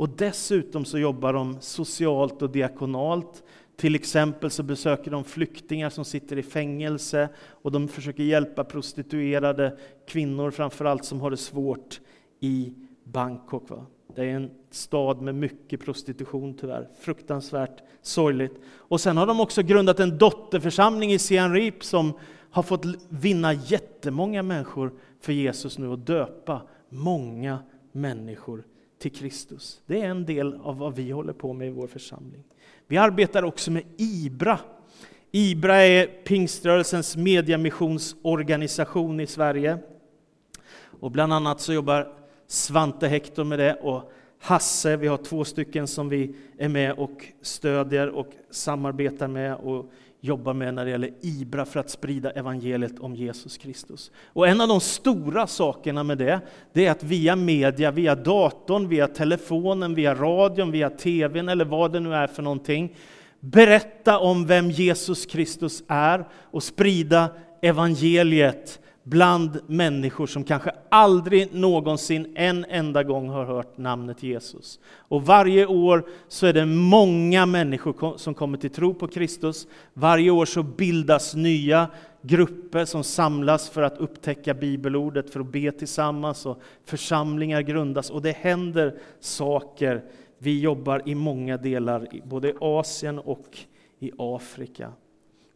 Och 0.01 0.09
dessutom 0.09 0.85
så 0.85 0.99
jobbar 0.99 1.33
de 1.33 1.57
socialt 1.61 2.43
och 2.43 2.51
diakonalt. 2.51 3.43
Till 3.77 3.95
exempel 3.95 4.51
så 4.51 4.63
besöker 4.63 5.11
de 5.11 5.25
flyktingar 5.25 5.91
som 5.91 6.05
sitter 6.05 6.39
i 6.39 6.43
fängelse 6.43 7.29
och 7.39 7.73
de 7.73 7.89
försöker 7.89 8.23
hjälpa 8.23 8.65
prostituerade 8.65 9.79
kvinnor 10.07 10.51
framförallt 10.51 11.05
som 11.05 11.21
har 11.21 11.31
det 11.31 11.37
svårt 11.37 12.01
i 12.41 12.75
Bangkok. 13.05 13.71
Va? 13.71 13.87
Det 14.15 14.25
är 14.25 14.35
en 14.35 14.51
stad 14.71 15.23
med 15.23 15.35
mycket 15.35 15.85
prostitution 15.85 16.55
tyvärr. 16.55 16.89
Fruktansvärt 17.01 17.83
sorgligt. 18.03 18.61
Och 18.77 19.01
sen 19.01 19.17
har 19.17 19.27
de 19.27 19.41
också 19.41 19.63
grundat 19.63 20.01
en 20.01 20.19
dotterförsamling 20.19 21.13
i 21.13 21.19
Siem 21.19 21.55
Reap 21.55 21.85
som 21.85 22.13
har 22.51 22.63
fått 22.63 22.85
vinna 23.09 23.53
jättemånga 23.53 24.43
människor 24.43 24.93
för 25.21 25.33
Jesus 25.33 25.79
nu 25.79 25.89
och 25.89 25.99
döpa 25.99 26.63
många 26.89 27.59
människor 27.93 28.65
till 29.01 29.13
Kristus. 29.13 29.81
Det 29.87 30.01
är 30.01 30.09
en 30.09 30.27
del 30.27 30.61
av 30.63 30.79
vad 30.79 30.95
vi 30.95 31.11
håller 31.11 31.33
på 31.33 31.53
med 31.53 31.69
i 31.69 31.71
vår 31.71 31.87
församling. 31.87 32.45
Vi 32.87 32.97
arbetar 32.97 33.43
också 33.43 33.71
med 33.71 33.83
IBRA. 33.97 34.59
IBRA 35.31 35.77
är 35.77 36.07
pingströrelsens 36.07 37.17
mediamissionsorganisation 37.17 39.21
i 39.21 39.27
Sverige. 39.27 39.79
Och 41.01 41.11
bland 41.11 41.33
annat 41.33 41.61
så 41.61 41.73
jobbar 41.73 42.13
Svante 42.47 43.09
Hector 43.09 43.45
med 43.45 43.59
det 43.59 43.75
och 43.75 44.13
Hasse, 44.43 44.97
vi 44.97 45.07
har 45.07 45.17
två 45.17 45.45
stycken 45.45 45.87
som 45.87 46.09
vi 46.09 46.35
är 46.59 46.69
med 46.69 46.93
och 46.93 47.27
stödjer 47.43 48.09
och 48.09 48.27
samarbetar 48.51 49.29
med 49.29 49.55
och 49.55 49.93
jobbar 50.21 50.55
med 50.55 50.75
när 50.75 50.85
det 50.85 50.91
gäller 50.91 51.11
IBRA 51.21 51.65
för 51.65 51.81
att 51.81 51.91
sprida 51.91 52.31
evangeliet 52.31 52.99
om 52.99 53.17
Jesus 53.17 53.57
Kristus. 53.57 54.11
Och 54.33 54.49
en 54.49 54.61
av 54.61 54.69
de 54.69 54.81
stora 54.81 55.47
sakerna 55.47 56.03
med 56.03 56.19
det, 56.19 56.41
det 56.73 56.87
är 56.87 56.91
att 56.91 57.03
via 57.03 57.37
media, 57.37 57.91
via 57.91 58.15
datorn, 58.15 58.89
via 58.89 59.09
telefonen, 59.09 59.95
via 59.95 60.15
radion, 60.15 60.71
via 60.71 60.91
tvn 60.91 61.49
eller 61.49 61.65
vad 61.65 61.93
det 61.93 62.01
nu 62.01 62.15
är 62.15 62.27
för 62.27 62.43
någonting, 62.43 62.97
berätta 63.41 64.19
om 64.19 64.47
vem 64.47 64.71
Jesus 64.71 65.27
Kristus 65.27 65.83
är 65.89 66.29
och 66.33 66.63
sprida 66.63 67.29
evangeliet 67.63 68.81
bland 69.03 69.61
människor 69.67 70.27
som 70.27 70.45
kanske 70.45 70.73
aldrig 70.89 71.55
någonsin 71.55 72.33
en 72.35 72.65
enda 72.69 73.03
gång 73.03 73.29
har 73.29 73.45
hört 73.45 73.79
namnet 73.79 74.23
Jesus. 74.23 74.81
Och 74.93 75.27
varje 75.27 75.67
år 75.67 76.05
så 76.29 76.47
är 76.47 76.53
det 76.53 76.67
många 76.67 77.47
människor 77.47 78.19
som 78.19 78.35
kommer 78.35 78.59
till 78.59 78.71
tro 78.71 78.95
på 78.95 79.09
Kristus. 79.09 79.67
Varje 79.95 80.31
år 80.31 80.45
så 80.45 80.63
bildas 80.63 81.35
nya 81.35 81.89
grupper 82.23 82.85
som 82.85 83.05
samlas 83.05 83.71
för 83.71 83.83
att 83.83 83.99
upptäcka 83.99 84.55
bibelordet, 84.55 85.31
för 85.31 85.41
att 85.41 85.53
be 85.53 85.73
tillsammans 85.73 86.47
och 86.47 86.63
församlingar 86.85 87.61
grundas 87.61 88.11
och 88.11 88.23
det 88.23 88.37
händer 88.37 88.99
saker. 89.21 90.05
Vi 90.39 90.61
jobbar 90.61 91.03
i 91.07 91.15
många 91.15 91.57
delar, 91.57 92.09
både 92.25 92.49
i 92.49 92.55
Asien 92.61 93.19
och 93.19 93.59
i 93.99 94.13
Afrika, 94.19 94.93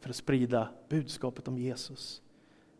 för 0.00 0.10
att 0.10 0.16
sprida 0.16 0.68
budskapet 0.88 1.48
om 1.48 1.58
Jesus. 1.58 2.20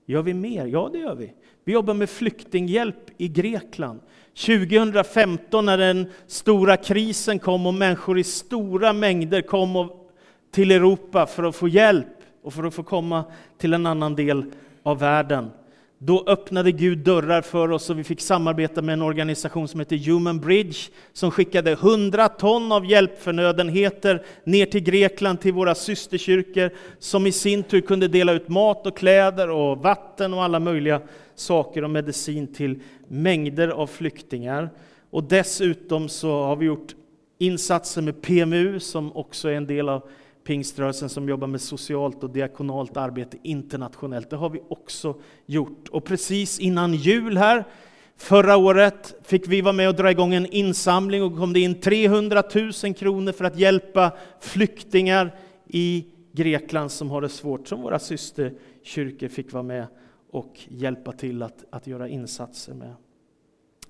Gör 0.07 0.23
vi 0.23 0.35
mer? 0.35 0.67
Ja, 0.67 0.91
det 0.93 0.99
gör 0.99 1.15
vi. 1.15 1.33
Vi 1.65 1.73
jobbar 1.73 1.95
med 1.95 2.11
flyktinghjälp 2.11 3.11
i 3.17 3.29
Grekland. 3.29 4.01
2015 4.47 5.67
när 5.67 5.79
den 5.79 6.07
stora 6.27 6.77
krisen 6.77 7.39
kom 7.39 7.67
och 7.67 7.75
människor 7.75 8.19
i 8.19 8.25
stora 8.25 8.93
mängder 8.93 9.43
kom 9.43 9.91
till 10.51 10.71
Europa 10.71 11.27
för 11.27 11.43
att 11.43 11.57
få 11.57 11.69
hjälp 11.69 12.07
och 12.43 12.55
för 12.55 12.65
att 12.65 12.75
få 12.75 12.83
komma 12.83 13.25
till 13.59 13.75
en 13.75 13.87
annan 13.87 14.15
del 14.15 14.45
av 14.83 14.99
världen. 14.99 15.51
Då 16.07 16.25
öppnade 16.27 16.73
Gud 16.73 16.99
dörrar 16.99 17.43
för 17.43 17.71
oss 17.71 17.91
och 17.91 17.99
vi 17.99 18.05
fick 18.05 18.21
samarbeta 18.21 18.83
med 18.83 18.93
en 18.93 19.03
organisation 19.03 19.69
som 19.69 19.81
heter 19.81 19.97
Human 19.97 20.41
Bridge 20.41 20.79
som 21.13 21.31
skickade 21.31 21.73
100 21.73 22.29
ton 22.29 22.73
av 22.73 22.87
hjälpförnödenheter 22.87 24.25
ner 24.45 24.67
till 24.67 24.81
Grekland, 24.81 25.41
till 25.41 25.53
våra 25.53 25.75
systerkyrkor, 25.75 26.71
som 26.99 27.27
i 27.27 27.33
sin 27.33 27.63
tur 27.63 27.81
kunde 27.81 28.09
dela 28.09 28.33
ut 28.33 28.49
mat 28.49 28.87
och 28.87 28.97
kläder 28.97 29.51
och 29.51 29.79
vatten 29.79 30.35
och 30.35 30.43
alla 30.43 30.61
möjliga 30.61 31.01
saker 31.35 31.85
och 31.85 31.91
medicin 31.91 32.55
till 32.55 32.81
mängder 33.09 33.69
av 33.69 33.87
flyktingar. 33.87 34.71
Och 35.11 35.25
dessutom 35.25 36.09
så 36.09 36.43
har 36.43 36.57
vi 36.57 36.67
gjort 36.67 36.95
insatser 37.39 38.03
med 38.03 38.23
PMU 38.23 38.81
som 38.81 39.17
också 39.17 39.49
är 39.49 39.55
en 39.55 39.67
del 39.67 39.89
av 39.89 40.09
pingströrelsen 40.45 41.09
som 41.09 41.29
jobbar 41.29 41.47
med 41.47 41.61
socialt 41.61 42.25
och 42.25 42.31
diakonalt 42.31 42.97
arbete 42.97 43.37
internationellt. 43.43 44.31
Det 44.31 44.37
har 44.37 44.51
vi 44.51 44.63
också 44.69 45.21
gjort. 45.47 45.89
Och 45.89 46.05
precis 46.05 46.59
innan 46.59 46.95
jul 46.95 47.37
här, 47.37 47.65
förra 48.17 48.57
året, 48.57 49.15
fick 49.23 49.49
vi 49.49 49.61
vara 49.61 49.73
med 49.73 49.89
och 49.89 49.95
dra 49.95 50.11
igång 50.11 50.35
en 50.35 50.47
insamling 50.47 51.23
och 51.23 51.37
kom 51.37 51.53
det 51.53 51.61
in 51.61 51.81
300 51.81 52.43
000 52.85 52.95
kronor 52.95 53.33
för 53.33 53.45
att 53.45 53.59
hjälpa 53.59 54.13
flyktingar 54.41 55.35
i 55.67 56.07
Grekland 56.33 56.91
som 56.91 57.11
har 57.11 57.21
det 57.21 57.29
svårt, 57.29 57.69
som 57.69 57.83
våra 57.83 57.99
systerkyrkor 57.99 59.29
fick 59.29 59.53
vara 59.53 59.63
med 59.63 59.87
och 60.31 60.61
hjälpa 60.69 61.13
till 61.13 61.43
att, 61.43 61.65
att 61.71 61.87
göra 61.87 62.09
insatser 62.09 62.75
med. 62.75 62.95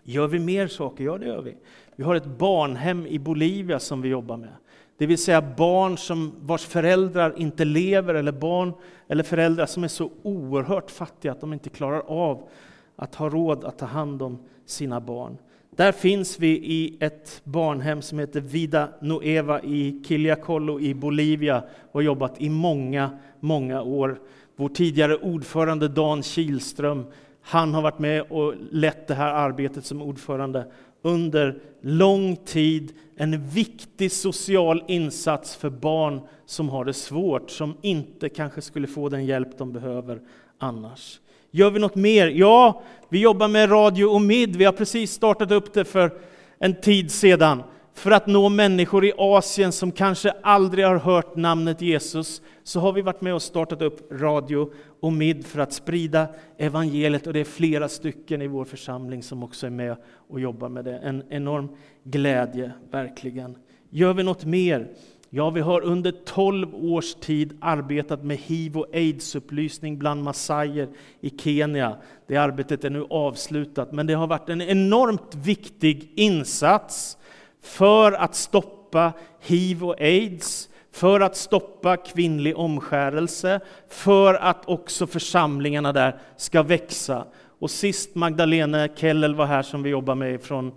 Gör 0.02 0.28
vi 0.28 0.38
mer 0.38 0.66
saker? 0.66 1.04
Ja, 1.04 1.18
det 1.18 1.26
gör 1.26 1.42
vi. 1.42 1.56
Vi 1.96 2.04
har 2.04 2.14
ett 2.14 2.26
barnhem 2.26 3.06
i 3.06 3.18
Bolivia 3.18 3.78
som 3.80 4.02
vi 4.02 4.08
jobbar 4.08 4.36
med. 4.36 4.52
Det 4.98 5.06
vill 5.06 5.18
säga 5.18 5.42
barn 5.42 5.98
som, 5.98 6.32
vars 6.40 6.64
föräldrar 6.64 7.34
inte 7.36 7.64
lever, 7.64 8.14
eller 8.14 8.32
barn 8.32 8.72
eller 9.08 9.22
föräldrar 9.22 9.66
som 9.66 9.84
är 9.84 9.88
så 9.88 10.10
oerhört 10.22 10.90
fattiga 10.90 11.32
att 11.32 11.40
de 11.40 11.52
inte 11.52 11.70
klarar 11.70 12.00
av 12.06 12.48
att 12.96 13.14
ha 13.14 13.28
råd 13.28 13.64
att 13.64 13.78
ta 13.78 13.86
hand 13.86 14.22
om 14.22 14.38
sina 14.66 15.00
barn. 15.00 15.36
Där 15.76 15.92
finns 15.92 16.38
vi 16.38 16.48
i 16.48 16.96
ett 17.00 17.40
barnhem 17.44 18.02
som 18.02 18.18
heter 18.18 18.40
Vida 18.40 18.88
Nueva 19.00 19.62
i 19.62 20.02
Quillacollo 20.06 20.80
i 20.80 20.94
Bolivia 20.94 21.58
och 21.92 21.92
har 21.92 22.02
jobbat 22.02 22.40
i 22.40 22.50
många, 22.50 23.18
många 23.40 23.82
år. 23.82 24.20
Vår 24.56 24.68
tidigare 24.68 25.16
ordförande 25.16 25.88
Dan 25.88 26.22
Kilström, 26.22 27.04
han 27.42 27.74
har 27.74 27.82
varit 27.82 27.98
med 27.98 28.22
och 28.22 28.54
lett 28.70 29.06
det 29.06 29.14
här 29.14 29.32
arbetet 29.32 29.84
som 29.84 30.02
ordförande 30.02 30.66
under 31.04 31.58
lång 31.80 32.36
tid 32.36 32.92
en 33.16 33.48
viktig 33.48 34.12
social 34.12 34.84
insats 34.88 35.56
för 35.56 35.70
barn 35.70 36.20
som 36.46 36.68
har 36.68 36.84
det 36.84 36.92
svårt, 36.92 37.50
som 37.50 37.76
inte 37.82 38.28
kanske 38.28 38.60
skulle 38.60 38.86
få 38.86 39.08
den 39.08 39.26
hjälp 39.26 39.58
de 39.58 39.72
behöver 39.72 40.20
annars. 40.58 41.20
Gör 41.50 41.70
vi 41.70 41.78
något 41.78 41.94
mer? 41.94 42.26
Ja, 42.26 42.82
vi 43.08 43.18
jobbar 43.20 43.48
med 43.48 43.70
Radio 43.70 44.06
Omid, 44.06 44.56
Vi 44.56 44.64
har 44.64 44.72
precis 44.72 45.12
startat 45.12 45.50
upp 45.50 45.72
det 45.72 45.84
för 45.84 46.12
en 46.58 46.80
tid 46.80 47.10
sedan 47.10 47.62
för 47.94 48.10
att 48.10 48.26
nå 48.26 48.48
människor 48.48 49.04
i 49.04 49.12
Asien 49.18 49.72
som 49.72 49.92
kanske 49.92 50.30
aldrig 50.42 50.86
har 50.86 50.96
hört 50.96 51.36
namnet 51.36 51.80
Jesus, 51.80 52.42
så 52.64 52.80
har 52.80 52.92
vi 52.92 53.02
varit 53.02 53.20
med 53.20 53.34
och 53.34 53.42
startat 53.42 53.82
upp 53.82 54.12
Radio 54.12 54.72
och 55.04 55.12
Mid 55.12 55.46
för 55.46 55.58
att 55.58 55.72
sprida 55.72 56.28
evangeliet 56.58 57.26
och 57.26 57.32
det 57.32 57.40
är 57.40 57.44
flera 57.44 57.88
stycken 57.88 58.42
i 58.42 58.46
vår 58.46 58.64
församling 58.64 59.22
som 59.22 59.42
också 59.42 59.66
är 59.66 59.70
med 59.70 59.96
och 60.28 60.40
jobbar 60.40 60.68
med 60.68 60.84
det. 60.84 60.98
En 60.98 61.22
enorm 61.28 61.68
glädje, 62.04 62.72
verkligen. 62.90 63.56
Gör 63.90 64.14
vi 64.14 64.22
något 64.22 64.44
mer? 64.44 64.88
Ja, 65.30 65.50
vi 65.50 65.60
har 65.60 65.80
under 65.80 66.12
12 66.12 66.74
års 66.74 67.14
tid 67.14 67.58
arbetat 67.60 68.24
med 68.24 68.36
hiv 68.36 68.78
och 68.78 68.86
aids-upplysning 68.92 69.98
bland 69.98 70.22
massajer 70.22 70.88
i 71.20 71.30
Kenya. 71.30 71.96
Det 72.26 72.36
arbetet 72.36 72.84
är 72.84 72.90
nu 72.90 73.06
avslutat, 73.10 73.92
men 73.92 74.06
det 74.06 74.14
har 74.14 74.26
varit 74.26 74.48
en 74.48 74.62
enormt 74.62 75.34
viktig 75.34 76.12
insats 76.14 77.18
för 77.60 78.12
att 78.12 78.34
stoppa 78.34 79.12
hiv 79.40 79.84
och 79.84 80.00
aids, 80.00 80.68
för 80.94 81.20
att 81.20 81.36
stoppa 81.36 81.96
kvinnlig 81.96 82.58
omskärelse, 82.58 83.60
för 83.88 84.34
att 84.34 84.68
också 84.68 85.06
församlingarna 85.06 85.92
där 85.92 86.18
ska 86.36 86.62
växa. 86.62 87.26
Och 87.58 87.70
sist 87.70 88.14
Magdalena 88.14 88.88
Kellel 88.88 89.34
var 89.34 89.46
här, 89.46 89.62
som 89.62 89.82
vi 89.82 89.90
jobbar 89.90 90.14
med 90.14 90.42
från 90.42 90.72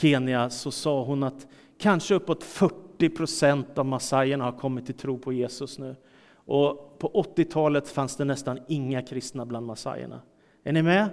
Kenya, 0.00 0.50
så 0.50 0.70
sa 0.70 1.02
hon 1.02 1.22
att 1.22 1.46
kanske 1.78 2.14
uppåt 2.14 2.44
40 2.44 3.08
procent 3.08 3.78
av 3.78 3.86
massajerna 3.86 4.44
har 4.44 4.52
kommit 4.52 4.86
till 4.86 4.94
tro 4.94 5.18
på 5.18 5.32
Jesus 5.32 5.78
nu. 5.78 5.96
Och 6.34 6.98
på 6.98 7.24
80-talet 7.36 7.88
fanns 7.88 8.16
det 8.16 8.24
nästan 8.24 8.58
inga 8.68 9.02
kristna 9.02 9.46
bland 9.46 9.66
massajerna. 9.66 10.20
Är 10.64 10.72
ni 10.72 10.82
med? 10.82 11.08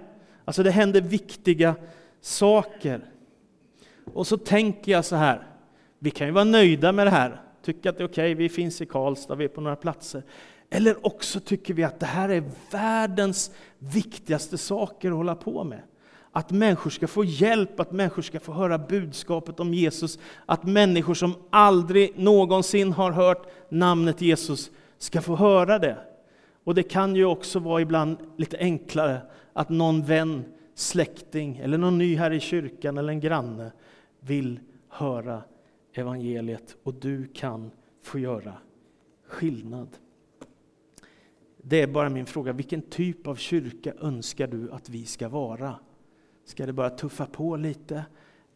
Alltså 0.46 0.64
det 0.64 0.72
händer 0.72 1.02
viktiga 1.02 1.76
saker. 2.22 3.02
Och 4.14 4.28
så 4.28 4.38
tänker 4.38 4.92
jag 4.92 5.06
så 5.06 5.16
här, 5.16 5.48
vi 6.00 6.12
kan 6.12 6.28
ju 6.28 6.34
vara 6.34 6.44
nöjda 6.44 6.92
med 6.92 7.08
det 7.08 7.12
här, 7.12 7.43
tycka 7.64 7.90
att 7.90 7.98
det 7.98 8.04
är 8.04 8.08
okej, 8.08 8.34
okay, 8.34 8.36
vi 8.36 8.50
finns 8.50 8.82
i 8.82 8.86
Karlstad, 8.86 9.36
vi 9.36 9.44
är 9.46 9.50
på 9.50 9.62
några 9.62 9.76
platser. 9.76 10.24
Eller 10.70 11.06
också 11.06 11.40
tycker 11.40 11.74
vi 11.74 11.84
att 11.84 12.00
det 12.00 12.06
här 12.06 12.30
är 12.30 12.44
världens 12.72 13.52
viktigaste 13.80 14.58
saker 14.58 15.10
att 15.12 15.18
hålla 15.18 15.36
på 15.36 15.64
med. 15.64 15.82
Att 16.32 16.52
människor 16.52 16.90
ska 16.90 17.08
få 17.08 17.24
hjälp, 17.24 17.80
att 17.80 17.92
människor 17.92 18.22
ska 18.22 18.40
få 18.40 18.54
höra 18.54 18.78
budskapet 18.78 19.60
om 19.60 19.74
Jesus. 19.74 20.20
Att 20.46 20.64
människor 20.64 21.14
som 21.14 21.36
aldrig 21.50 22.20
någonsin 22.20 22.92
har 22.92 23.12
hört 23.12 23.48
namnet 23.70 24.22
Jesus 24.22 24.72
ska 24.98 25.22
få 25.22 25.36
höra 25.36 25.80
det. 25.80 25.98
Och 26.64 26.76
det 26.76 26.84
kan 26.84 27.16
ju 27.16 27.26
också 27.26 27.60
vara 27.60 27.82
ibland 27.82 28.18
lite 28.38 28.58
enklare 28.58 29.22
att 29.54 29.70
någon 29.70 30.04
vän, 30.04 30.44
släkting 30.76 31.58
eller 31.58 31.78
någon 31.78 31.98
ny 31.98 32.16
här 32.16 32.32
i 32.32 32.40
kyrkan 32.40 32.98
eller 32.98 33.14
en 33.14 33.20
granne 33.20 33.72
vill 34.20 34.60
höra 34.90 35.42
evangeliet 35.94 36.78
och 36.84 36.94
du 36.94 37.28
kan 37.28 37.72
få 38.02 38.20
göra 38.20 38.58
skillnad. 39.28 39.88
Det 41.58 41.82
är 41.82 41.88
bara 41.88 42.10
min 42.10 42.26
fråga, 42.26 42.54
vilken 42.54 42.82
typ 42.82 43.28
av 43.28 43.36
kyrka 43.36 43.94
önskar 44.00 44.48
du 44.48 44.72
att 44.72 44.90
vi 44.90 45.06
ska 45.06 45.30
vara? 45.30 45.76
Ska 46.46 46.66
det 46.66 46.74
bara 46.74 46.90
tuffa 46.90 47.26
på 47.26 47.56
lite? 47.56 48.06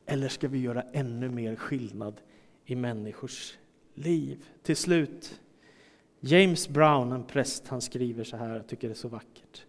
Eller 0.05 0.27
ska 0.27 0.47
vi 0.47 0.61
göra 0.61 0.81
ännu 0.81 1.29
mer 1.29 1.55
skillnad 1.55 2.21
i 2.65 2.75
människors 2.75 3.57
liv? 3.93 4.45
Till 4.63 4.75
slut, 4.75 5.41
James 6.19 6.69
Brown, 6.69 7.11
en 7.11 7.23
präst, 7.23 7.67
han 7.67 7.81
skriver 7.81 8.23
så 8.23 8.37
här, 8.37 8.55
jag 8.55 8.67
tycker 8.67 8.87
det 8.87 8.93
är 8.93 8.95
så 8.95 9.07
vackert. 9.07 9.65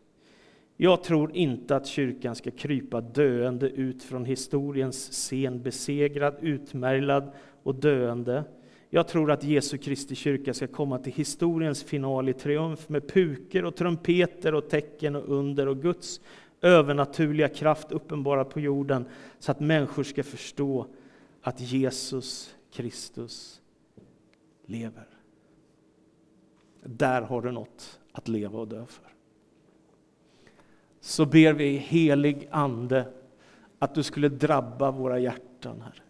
Jag 0.76 1.04
tror 1.04 1.36
inte 1.36 1.76
att 1.76 1.86
kyrkan 1.86 2.34
ska 2.34 2.50
krypa 2.50 3.00
döende 3.00 3.70
ut 3.70 4.02
från 4.02 4.24
historiens 4.24 5.08
scen, 5.10 5.62
besegrad, 5.62 6.36
utmärglad 6.40 7.30
och 7.68 7.74
döende. 7.74 8.44
Jag 8.90 9.08
tror 9.08 9.30
att 9.30 9.44
Jesu 9.44 9.78
Kristi 9.78 10.14
kyrka 10.14 10.54
ska 10.54 10.66
komma 10.66 10.98
till 10.98 11.12
historiens 11.12 11.82
final 11.82 12.28
i 12.28 12.32
triumf 12.32 12.88
med 12.88 13.08
puker 13.08 13.64
och 13.64 13.76
trumpeter 13.76 14.54
och 14.54 14.68
tecken 14.68 15.16
och 15.16 15.28
under 15.28 15.68
och 15.68 15.82
Guds 15.82 16.20
övernaturliga 16.60 17.48
kraft 17.48 17.92
uppenbara 17.92 18.44
på 18.44 18.60
jorden 18.60 19.04
så 19.38 19.50
att 19.50 19.60
människor 19.60 20.02
ska 20.02 20.22
förstå 20.22 20.86
att 21.42 21.60
Jesus 21.60 22.54
Kristus 22.72 23.60
lever. 24.66 25.08
Där 26.82 27.22
har 27.22 27.42
du 27.42 27.52
något 27.52 28.00
att 28.12 28.28
leva 28.28 28.58
och 28.58 28.68
dö 28.68 28.86
för. 28.86 29.12
Så 31.00 31.26
ber 31.26 31.52
vi 31.52 31.76
helig 31.76 32.48
Ande 32.50 33.12
att 33.78 33.94
du 33.94 34.02
skulle 34.02 34.28
drabba 34.28 34.90
våra 34.90 35.18
hjärtan, 35.18 35.80
här. 35.80 36.02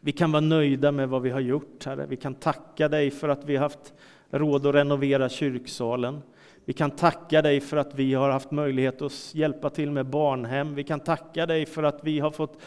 Vi 0.00 0.12
kan 0.12 0.32
vara 0.32 0.40
nöjda 0.40 0.92
med 0.92 1.08
vad 1.08 1.22
vi 1.22 1.30
har 1.30 1.40
gjort, 1.40 1.84
Herre. 1.84 2.06
Vi 2.06 2.16
kan 2.16 2.34
tacka 2.34 2.88
dig 2.88 3.10
för 3.10 3.28
att 3.28 3.44
vi 3.44 3.56
har 3.56 3.62
haft 3.62 3.94
råd 4.30 4.66
att 4.66 4.74
renovera 4.74 5.28
kyrksalen. 5.28 6.22
Vi 6.64 6.72
kan 6.72 6.90
tacka 6.90 7.42
dig 7.42 7.60
för 7.60 7.76
att 7.76 7.94
vi 7.94 8.14
har 8.14 8.30
haft 8.30 8.50
möjlighet 8.50 9.02
att 9.02 9.34
hjälpa 9.34 9.70
till 9.70 9.90
med 9.90 10.06
barnhem. 10.06 10.74
Vi 10.74 10.84
kan 10.84 11.00
tacka 11.00 11.46
dig 11.46 11.66
för 11.66 11.82
att 11.82 12.00
vi 12.02 12.20
har 12.20 12.30
fått 12.30 12.58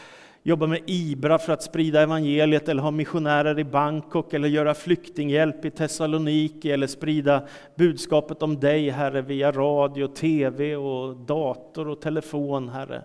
jobba 0.44 0.68
med 0.68 0.80
IBRA 0.86 1.38
för 1.38 1.54
att 1.54 1.64
sprida 1.64 2.02
evangeliet, 2.02 2.70
eller 2.70 2.82
ha 2.82 2.92
missionärer 2.92 3.60
i 3.60 3.64
Bangkok, 3.64 4.34
eller 4.34 4.48
göra 4.48 4.74
flyktinghjälp 4.74 5.66
i 5.66 5.72
Thessaloniki, 5.72 6.72
eller 6.72 6.88
sprida 6.88 7.48
budskapet 7.76 8.44
om 8.44 8.60
dig, 8.60 8.90
Herre, 8.90 9.22
via 9.22 9.52
radio, 9.52 10.08
TV, 10.08 10.76
och 10.76 11.16
dator 11.16 11.88
och 11.88 12.02
telefon, 12.02 12.70
Herre. 12.70 13.04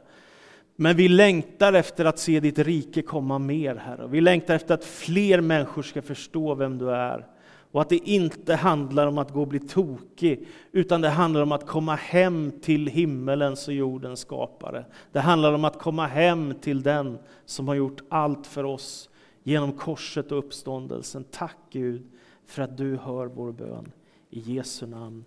Men 0.76 0.96
vi 0.96 1.08
längtar 1.08 1.72
efter 1.72 2.04
att 2.04 2.18
se 2.18 2.40
ditt 2.40 2.58
rike 2.58 3.02
komma 3.02 3.38
mer, 3.38 3.74
Herre. 3.74 4.06
Vi 4.06 4.20
längtar 4.20 4.54
efter 4.54 4.74
att 4.74 4.84
fler 4.84 5.40
människor 5.40 5.82
ska 5.82 6.02
förstå 6.02 6.54
vem 6.54 6.78
du 6.78 6.90
är. 6.90 7.26
Och 7.74 7.80
att 7.80 7.88
det 7.88 8.08
inte 8.08 8.54
handlar 8.54 9.06
om 9.06 9.18
att 9.18 9.30
gå 9.30 9.40
och 9.40 9.48
bli 9.48 9.60
tokig, 9.60 10.48
utan 10.72 11.00
det 11.00 11.08
handlar 11.08 11.42
om 11.42 11.52
att 11.52 11.66
komma 11.66 11.94
hem 11.94 12.52
till 12.62 12.86
himmelens 12.86 13.68
och 13.68 13.74
jordens 13.74 14.20
skapare. 14.20 14.84
Det 15.12 15.20
handlar 15.20 15.52
om 15.52 15.64
att 15.64 15.78
komma 15.78 16.06
hem 16.06 16.54
till 16.60 16.82
den 16.82 17.18
som 17.44 17.68
har 17.68 17.74
gjort 17.74 18.02
allt 18.08 18.46
för 18.46 18.64
oss 18.64 19.10
genom 19.42 19.72
korset 19.72 20.32
och 20.32 20.38
uppståndelsen. 20.38 21.24
Tack 21.30 21.56
Gud 21.70 22.06
för 22.46 22.62
att 22.62 22.76
du 22.76 22.96
hör 22.96 23.26
vår 23.26 23.52
bön. 23.52 23.92
I 24.30 24.40
Jesu 24.40 24.86
namn. 24.86 25.24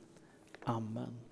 Amen. 0.64 1.27